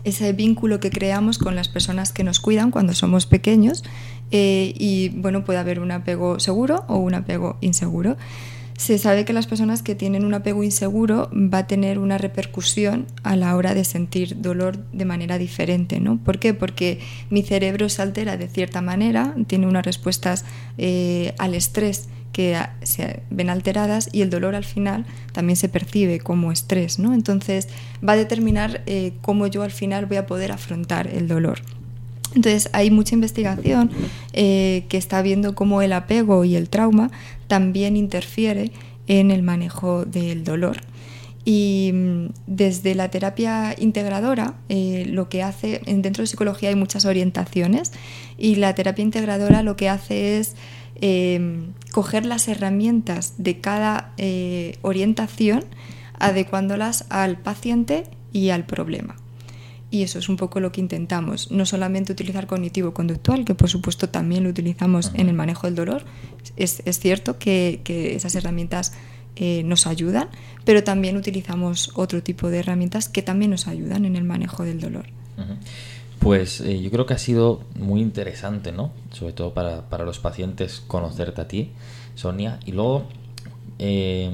ese 0.03 0.33
vínculo 0.33 0.79
que 0.79 0.89
creamos 0.89 1.37
con 1.37 1.55
las 1.55 1.69
personas 1.69 2.11
que 2.11 2.23
nos 2.23 2.39
cuidan 2.39 2.71
cuando 2.71 2.93
somos 2.93 3.25
pequeños 3.25 3.83
y, 4.29 5.09
bueno, 5.15 5.45
puede 5.45 5.59
haber 5.59 5.79
un 5.79 5.91
apego 5.91 6.39
seguro 6.39 6.83
o 6.87 6.97
un 6.97 7.13
apego 7.13 7.57
inseguro. 7.61 8.17
Se 8.77 8.97
sabe 8.97 9.25
que 9.25 9.33
las 9.33 9.47
personas 9.47 9.81
que 9.81 9.95
tienen 9.95 10.23
un 10.23 10.33
apego 10.33 10.63
inseguro 10.63 11.29
va 11.33 11.59
a 11.59 11.67
tener 11.67 11.99
una 11.99 12.17
repercusión 12.17 13.07
a 13.23 13.35
la 13.35 13.55
hora 13.55 13.73
de 13.73 13.83
sentir 13.83 14.39
dolor 14.39 14.77
de 14.93 15.03
manera 15.03 15.37
diferente, 15.37 15.99
¿no? 15.99 16.17
¿Por 16.17 16.39
qué? 16.39 16.53
Porque 16.53 16.99
mi 17.29 17.41
cerebro 17.41 17.89
se 17.89 18.03
altera 18.03 18.37
de 18.37 18.47
cierta 18.47 18.81
manera, 18.81 19.35
tiene 19.47 19.67
unas 19.67 19.85
respuestas 19.85 20.45
al 20.77 21.55
estrés 21.55 22.07
que 22.37 22.55
se 22.83 23.23
ven 23.31 23.49
alteradas 23.49 24.09
y 24.11 24.21
el 24.21 24.29
dolor 24.29 24.53
al 24.53 24.63
final 24.63 25.07
también 25.31 25.57
se 25.57 25.69
percibe 25.69 26.19
como 26.19 26.51
estrés, 26.51 26.99
¿no? 26.99 27.15
Entonces 27.15 27.67
va 28.07 28.13
a 28.13 28.15
determinar 28.15 28.83
eh, 28.85 29.13
cómo 29.21 29.47
yo 29.47 29.63
al 29.63 29.71
final 29.71 30.05
voy 30.05 30.17
a 30.17 30.27
poder 30.27 30.51
afrontar 30.51 31.07
el 31.07 31.27
dolor. 31.27 31.61
Entonces 32.35 32.69
hay 32.73 32.91
mucha 32.91 33.15
investigación 33.15 33.89
eh, 34.33 34.85
que 34.89 34.97
está 34.97 35.23
viendo 35.23 35.55
cómo 35.55 35.81
el 35.81 35.93
apego 35.93 36.45
y 36.45 36.55
el 36.55 36.69
trauma 36.69 37.09
también 37.47 37.97
interfiere 37.97 38.71
en 39.07 39.31
el 39.31 39.43
manejo 39.43 40.05
del 40.05 40.43
dolor. 40.43 40.81
Y 41.45 41.91
mm, 41.93 42.25
desde 42.45 42.93
la 42.93 43.09
terapia 43.09 43.73
integradora, 43.77 44.55
eh, 44.67 45.05
lo 45.07 45.29
que 45.29 45.43
hace, 45.43 45.81
dentro 45.85 46.23
de 46.23 46.27
psicología 46.27 46.69
hay 46.69 46.75
muchas 46.75 47.05
orientaciones, 47.05 47.93
y 48.37 48.55
la 48.55 48.75
terapia 48.75 49.03
integradora 49.03 49.63
lo 49.63 49.77
que 49.77 49.87
hace 49.87 50.39
es 50.39 50.55
em, 50.99 51.73
coger 51.93 52.25
las 52.25 52.47
herramientas 52.47 53.35
de 53.37 53.59
cada 53.61 54.11
eh, 54.17 54.77
orientación, 54.81 55.63
adecuándolas 56.19 57.05
al 57.09 57.37
paciente 57.37 58.03
y 58.33 58.49
al 58.49 58.65
problema. 58.65 59.15
Y 59.89 60.03
eso 60.03 60.19
es 60.19 60.27
un 60.27 60.35
poco 60.35 60.59
lo 60.59 60.71
que 60.71 60.81
intentamos, 60.81 61.49
no 61.49 61.65
solamente 61.65 62.11
utilizar 62.11 62.45
cognitivo-conductual, 62.45 63.45
que 63.45 63.55
por 63.55 63.69
supuesto 63.69 64.09
también 64.09 64.43
lo 64.43 64.49
utilizamos 64.49 65.11
en 65.13 65.29
el 65.29 65.33
manejo 65.33 65.67
del 65.67 65.75
dolor. 65.75 66.03
Es, 66.57 66.81
cierto 66.99 67.39
que, 67.39 67.81
esas 68.15 68.35
herramientas 68.35 68.93
eh, 69.37 69.63
nos 69.63 69.87
ayudan, 69.87 70.27
pero 70.65 70.83
también 70.83 71.15
utilizamos 71.15 71.91
otro 71.95 72.21
tipo 72.21 72.49
de 72.49 72.59
herramientas 72.59 73.07
que 73.07 73.21
también 73.21 73.51
nos 73.51 73.67
ayudan 73.67 74.03
en 74.03 74.17
el 74.17 74.25
manejo 74.25 74.63
del 74.63 74.81
dolor. 74.81 75.05
Pues 76.19 76.59
eh, 76.59 76.81
yo 76.81 76.91
creo 76.91 77.05
que 77.05 77.13
ha 77.13 77.19
sido 77.19 77.61
muy 77.75 78.01
interesante, 78.01 78.73
¿no? 78.73 78.91
Sobre 79.11 79.31
todo 79.31 79.53
para, 79.53 79.87
para 79.87 80.03
los 80.03 80.19
pacientes 80.19 80.83
conocerte 80.85 81.41
a 81.41 81.47
ti, 81.47 81.71
Sonia, 82.15 82.59
y 82.65 82.73
luego 82.73 83.05
eh, 83.79 84.29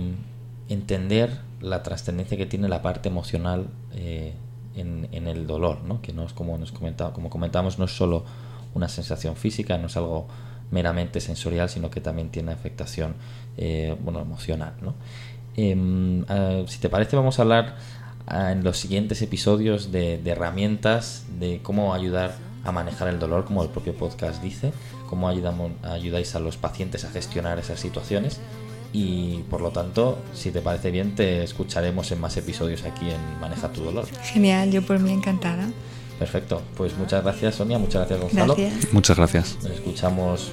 entender 0.70 1.42
la 1.62 1.84
trascendencia 1.84 2.38
que 2.38 2.46
tiene 2.46 2.68
la 2.70 2.82
parte 2.82 3.10
emocional 3.10 3.68
en, 4.76 5.28
el 5.28 5.48
dolor, 5.48 5.84
¿no? 5.84 6.02
que 6.02 6.14
no 6.14 6.24
es 6.24 6.34
como 6.34 6.58
nos 6.58 6.72
comentaba, 6.72 7.14
como 7.14 7.30
comentamos, 7.30 7.80
no 7.80 7.86
es 7.86 7.92
solo 7.92 8.24
una 8.74 8.90
sensación 8.90 9.36
física, 9.36 9.78
no 9.78 9.88
es 9.88 9.98
algo 9.98 10.28
meramente 10.72 11.22
sensorial, 11.22 11.70
sino 11.70 11.90
que 11.90 12.02
también 12.02 12.30
tiene 12.30 12.52
afectación 12.52 13.16
eh, 13.58 13.96
bueno, 14.02 14.20
emocional. 14.20 14.74
¿no? 14.82 14.96
Em, 15.56 16.26
ah, 16.28 16.64
si 16.68 16.80
te 16.80 16.90
parece, 16.90 17.16
vamos 17.16 17.40
a 17.40 17.44
hablar 17.44 17.76
ah, 18.26 18.52
en 18.52 18.64
los 18.64 18.78
siguientes 18.78 19.22
episodios 19.22 19.92
de, 19.92 20.18
de, 20.18 20.32
herramientas 20.32 21.26
de 21.40 21.60
cómo 21.62 21.94
ayudar 21.94 22.36
a 22.64 22.72
manejar 22.72 23.10
el 23.10 23.20
dolor, 23.20 23.46
como 23.46 23.62
el 23.62 23.70
propio 23.70 23.94
podcast 23.94 24.42
dice, 24.42 24.72
cómo 25.08 25.28
ayudamos, 25.28 25.74
ayudáis 25.84 26.34
a 26.36 26.40
los 26.40 26.58
pacientes 26.58 27.06
a 27.06 27.10
gestionar 27.10 27.60
esas 27.60 27.80
situaciones 27.80 28.40
y 28.94 29.38
por 29.50 29.60
lo 29.62 29.72
tanto, 29.72 30.20
si 30.34 30.52
te 30.52 30.62
parece 30.62 30.92
bien, 30.92 31.16
te 31.16 31.44
escucharemos 31.44 32.12
en 32.12 32.22
más 32.22 32.38
episodios 32.38 32.84
aquí 32.84 33.10
en 33.10 33.40
Maneja 33.42 33.70
tu 33.74 33.84
dolor. 33.84 34.06
Genial, 34.22 34.72
yo 34.72 34.84
por 34.84 35.00
mí 35.00 35.12
encantada. 35.12 35.68
Perfecto, 36.20 36.62
pues 36.78 36.96
muchas 36.96 37.24
gracias 37.24 37.56
Sonia, 37.56 37.80
muchas 37.80 38.08
gracias 38.08 38.22
Gonzalo. 38.22 38.56
Muchas 38.92 39.18
gracias. 39.18 39.58
Nos 39.64 39.72
escuchamos 39.72 40.52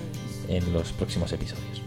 en 0.49 0.73
los 0.73 0.91
próximos 0.93 1.31
episodios. 1.33 1.80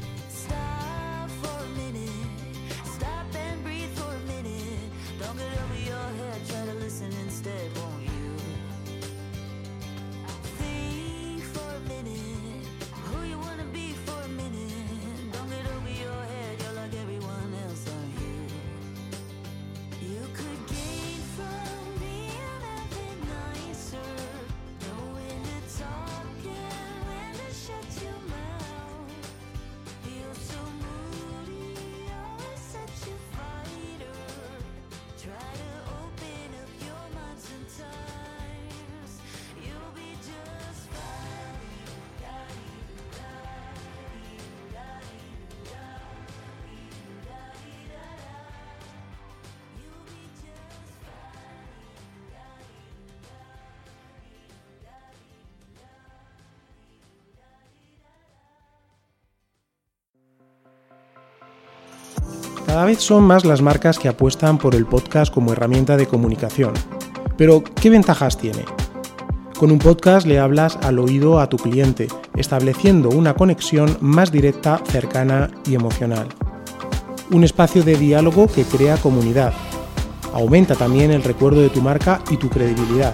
Cada 62.73 62.85
vez 62.85 63.01
son 63.01 63.23
más 63.23 63.45
las 63.45 63.61
marcas 63.61 63.99
que 63.99 64.07
apuestan 64.07 64.57
por 64.57 64.73
el 64.73 64.87
podcast 64.87 65.31
como 65.31 65.53
herramienta 65.53 65.95
de 65.95 66.07
comunicación. 66.07 66.73
Pero, 67.37 67.63
¿qué 67.63 67.91
ventajas 67.91 68.35
tiene? 68.35 68.65
Con 69.59 69.69
un 69.69 69.77
podcast 69.77 70.25
le 70.25 70.39
hablas 70.39 70.79
al 70.81 70.97
oído 70.97 71.39
a 71.39 71.47
tu 71.47 71.57
cliente, 71.57 72.07
estableciendo 72.35 73.09
una 73.09 73.35
conexión 73.35 73.95
más 74.01 74.31
directa, 74.31 74.81
cercana 74.87 75.51
y 75.67 75.75
emocional. 75.75 76.29
Un 77.29 77.43
espacio 77.43 77.83
de 77.83 77.95
diálogo 77.95 78.47
que 78.47 78.63
crea 78.63 78.97
comunidad. 78.97 79.53
Aumenta 80.33 80.73
también 80.73 81.11
el 81.11 81.23
recuerdo 81.23 81.61
de 81.61 81.69
tu 81.69 81.79
marca 81.79 82.23
y 82.31 82.37
tu 82.37 82.49
credibilidad. 82.49 83.13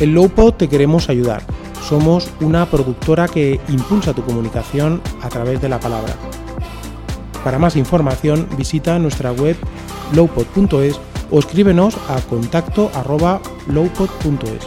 En 0.00 0.12
Lowpod 0.12 0.52
te 0.52 0.68
queremos 0.68 1.08
ayudar. 1.08 1.42
Somos 1.80 2.30
una 2.42 2.66
productora 2.66 3.26
que 3.26 3.58
impulsa 3.68 4.12
tu 4.12 4.22
comunicación 4.22 5.00
a 5.22 5.30
través 5.30 5.62
de 5.62 5.70
la 5.70 5.80
palabra. 5.80 6.14
Para 7.44 7.58
más 7.58 7.76
información 7.76 8.48
visita 8.56 8.98
nuestra 8.98 9.30
web 9.30 9.56
lowpod.es 10.14 10.98
o 11.30 11.38
escríbenos 11.38 11.96
a 12.08 12.20
contacto 12.22 12.90
lowpod.es. 13.68 14.66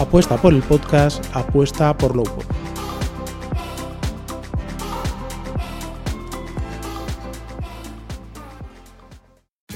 Apuesta 0.00 0.36
por 0.36 0.52
el 0.52 0.62
podcast, 0.62 1.24
apuesta 1.34 1.96
por 1.96 2.14
Lowpod. 2.14 2.57